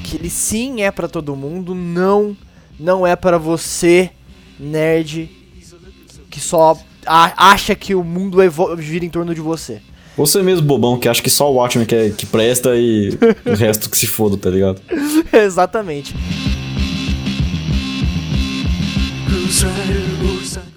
Que 0.02 0.16
ele 0.16 0.30
sim 0.30 0.80
é 0.82 0.90
pra 0.90 1.06
todo 1.08 1.36
mundo, 1.36 1.74
não 1.74 2.36
não 2.80 3.06
é 3.06 3.14
pra 3.14 3.36
você, 3.38 4.10
nerd, 4.58 5.30
que 6.30 6.40
só 6.40 6.76
a- 7.06 7.50
acha 7.52 7.74
que 7.74 7.94
o 7.94 8.02
mundo 8.02 8.38
gira 8.78 9.04
em 9.04 9.10
torno 9.10 9.34
de 9.34 9.40
você. 9.42 9.80
Você 10.16 10.42
mesmo, 10.42 10.66
bobão, 10.66 10.98
que 10.98 11.08
acha 11.08 11.22
que 11.22 11.30
só 11.30 11.50
o 11.50 11.56
Watchmen 11.56 11.86
que, 11.86 11.94
é, 11.94 12.10
que 12.10 12.24
presta 12.26 12.74
e 12.76 13.10
o 13.46 13.54
resto 13.54 13.88
que 13.90 13.96
se 13.98 14.06
foda, 14.06 14.36
tá 14.36 14.48
ligado? 14.50 14.80
Exatamente. 15.32 16.14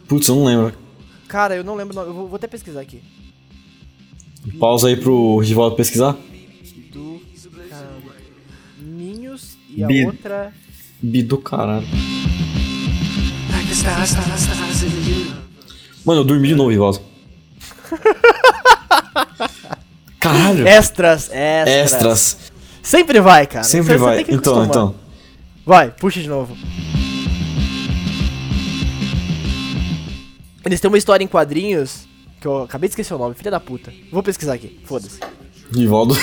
Putz, 0.07 0.27
eu 0.27 0.35
não 0.35 0.45
lembro. 0.45 0.73
Cara, 1.27 1.55
eu 1.55 1.63
não 1.63 1.75
lembro 1.75 1.97
eu 2.01 2.13
vou, 2.13 2.27
vou 2.27 2.35
até 2.35 2.45
pesquisar 2.47 2.81
aqui. 2.81 3.01
Pausa 4.59 4.87
aí 4.87 4.95
pro 4.95 5.37
Rivaldo 5.39 5.75
pesquisar. 5.75 6.15
Do 6.91 7.21
Ninhos 8.81 9.57
e 9.69 9.83
a 9.83 9.87
Bi- 9.87 10.05
outra. 10.05 10.53
Bi 11.01 11.23
do 11.23 11.37
caralho. 11.37 11.85
Mano, 16.05 16.21
eu 16.21 16.25
dormi 16.25 16.47
de 16.47 16.55
novo, 16.55 16.69
Rivaldo. 16.69 17.01
Caralho. 20.19 20.67
Extras, 20.67 21.29
extras. 21.31 21.93
Extras. 21.93 22.37
Sempre 22.81 23.19
vai, 23.21 23.45
cara. 23.47 23.63
Sempre 23.63 23.93
Você- 23.93 23.97
vai. 23.99 24.21
Então, 24.21 24.35
acostumar. 24.37 24.65
então. 24.67 24.95
Vai, 25.65 25.91
puxa 25.91 26.21
de 26.21 26.27
novo. 26.29 26.55
Eles 30.65 30.79
têm 30.79 30.87
uma 30.89 30.97
história 30.97 31.23
em 31.23 31.27
quadrinhos 31.27 32.07
que 32.45 32.47
eu 32.47 32.61
acabei 32.61 32.87
de 32.87 32.91
esquecer 32.91 33.15
o 33.15 33.17
nome, 33.17 33.33
filha 33.33 33.49
da 33.49 33.59
puta. 33.59 33.91
Vou 34.11 34.21
pesquisar 34.21 34.53
aqui, 34.53 34.79
foda-se. 34.85 35.19
Rivaldo. 35.73 36.15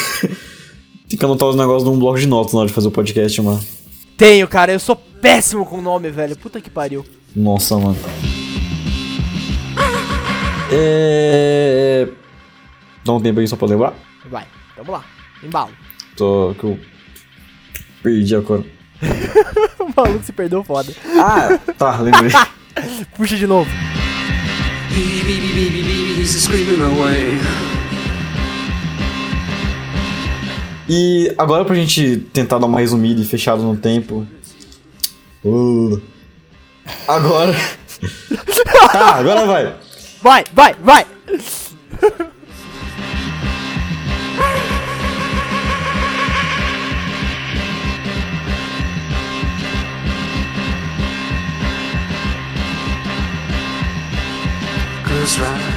Tem 1.09 1.19
que 1.19 1.25
anotar 1.25 1.49
os 1.49 1.57
negócios 1.57 1.83
num 1.83 1.99
bloco 1.99 2.21
de 2.21 2.29
notas 2.29 2.53
na 2.53 2.61
hora 2.61 2.69
de 2.69 2.75
fazer 2.75 2.87
o 2.87 2.93
podcast, 2.93 3.43
mano. 3.43 3.61
Tenho, 4.17 4.47
cara, 4.47 4.73
eu 4.73 4.79
sou 4.79 4.95
péssimo 4.95 5.67
com 5.67 5.83
nome, 5.83 6.11
velho. 6.11 6.37
Puta 6.37 6.61
que 6.61 6.71
pariu. 6.71 7.05
Nossa, 7.35 7.77
mano. 7.77 7.99
É. 10.71 12.09
Dá 13.05 13.13
um 13.15 13.21
tempo 13.21 13.41
aí 13.41 13.49
só 13.49 13.57
pra 13.57 13.67
lembrar. 13.67 13.93
Vai, 14.31 14.47
vamos 14.77 14.93
lá. 14.93 15.05
Embalo. 15.43 15.73
Tô. 16.17 16.55
que 16.57 16.65
eu. 16.65 16.79
Perdi 18.01 18.37
agora. 18.37 18.65
O 19.83 19.93
maluco 20.01 20.25
se 20.25 20.33
perdeu 20.33 20.63
foda. 20.63 20.95
Ah, 21.19 21.59
tá, 21.77 21.99
lembrei. 21.99 22.31
Puxa 23.17 23.37
de 23.37 23.49
novo. 23.49 23.69
Beep, 24.95 25.25
beep, 25.25 25.41
beep, 25.41 25.55
beep, 25.55 25.73
beep, 25.73 25.87
beep, 25.87 26.17
he's 26.19 26.43
screaming 26.43 26.83
away. 26.83 27.39
E 30.87 31.33
agora 31.39 31.65
pra 31.65 31.75
gente 31.75 32.19
tentar 32.33 32.59
dar 32.59 32.67
uma 32.67 32.79
resumida 32.81 33.21
e 33.21 33.25
fechado 33.25 33.63
no 33.63 33.75
tempo. 33.75 34.27
Uh. 35.43 35.99
Agora. 37.09 37.55
tá, 38.93 39.15
agora 39.15 39.47
vai. 39.47 39.75
Vai, 40.21 40.45
vai, 40.53 40.75
vai! 40.75 41.07
is 55.23 55.39
right. 55.39 55.72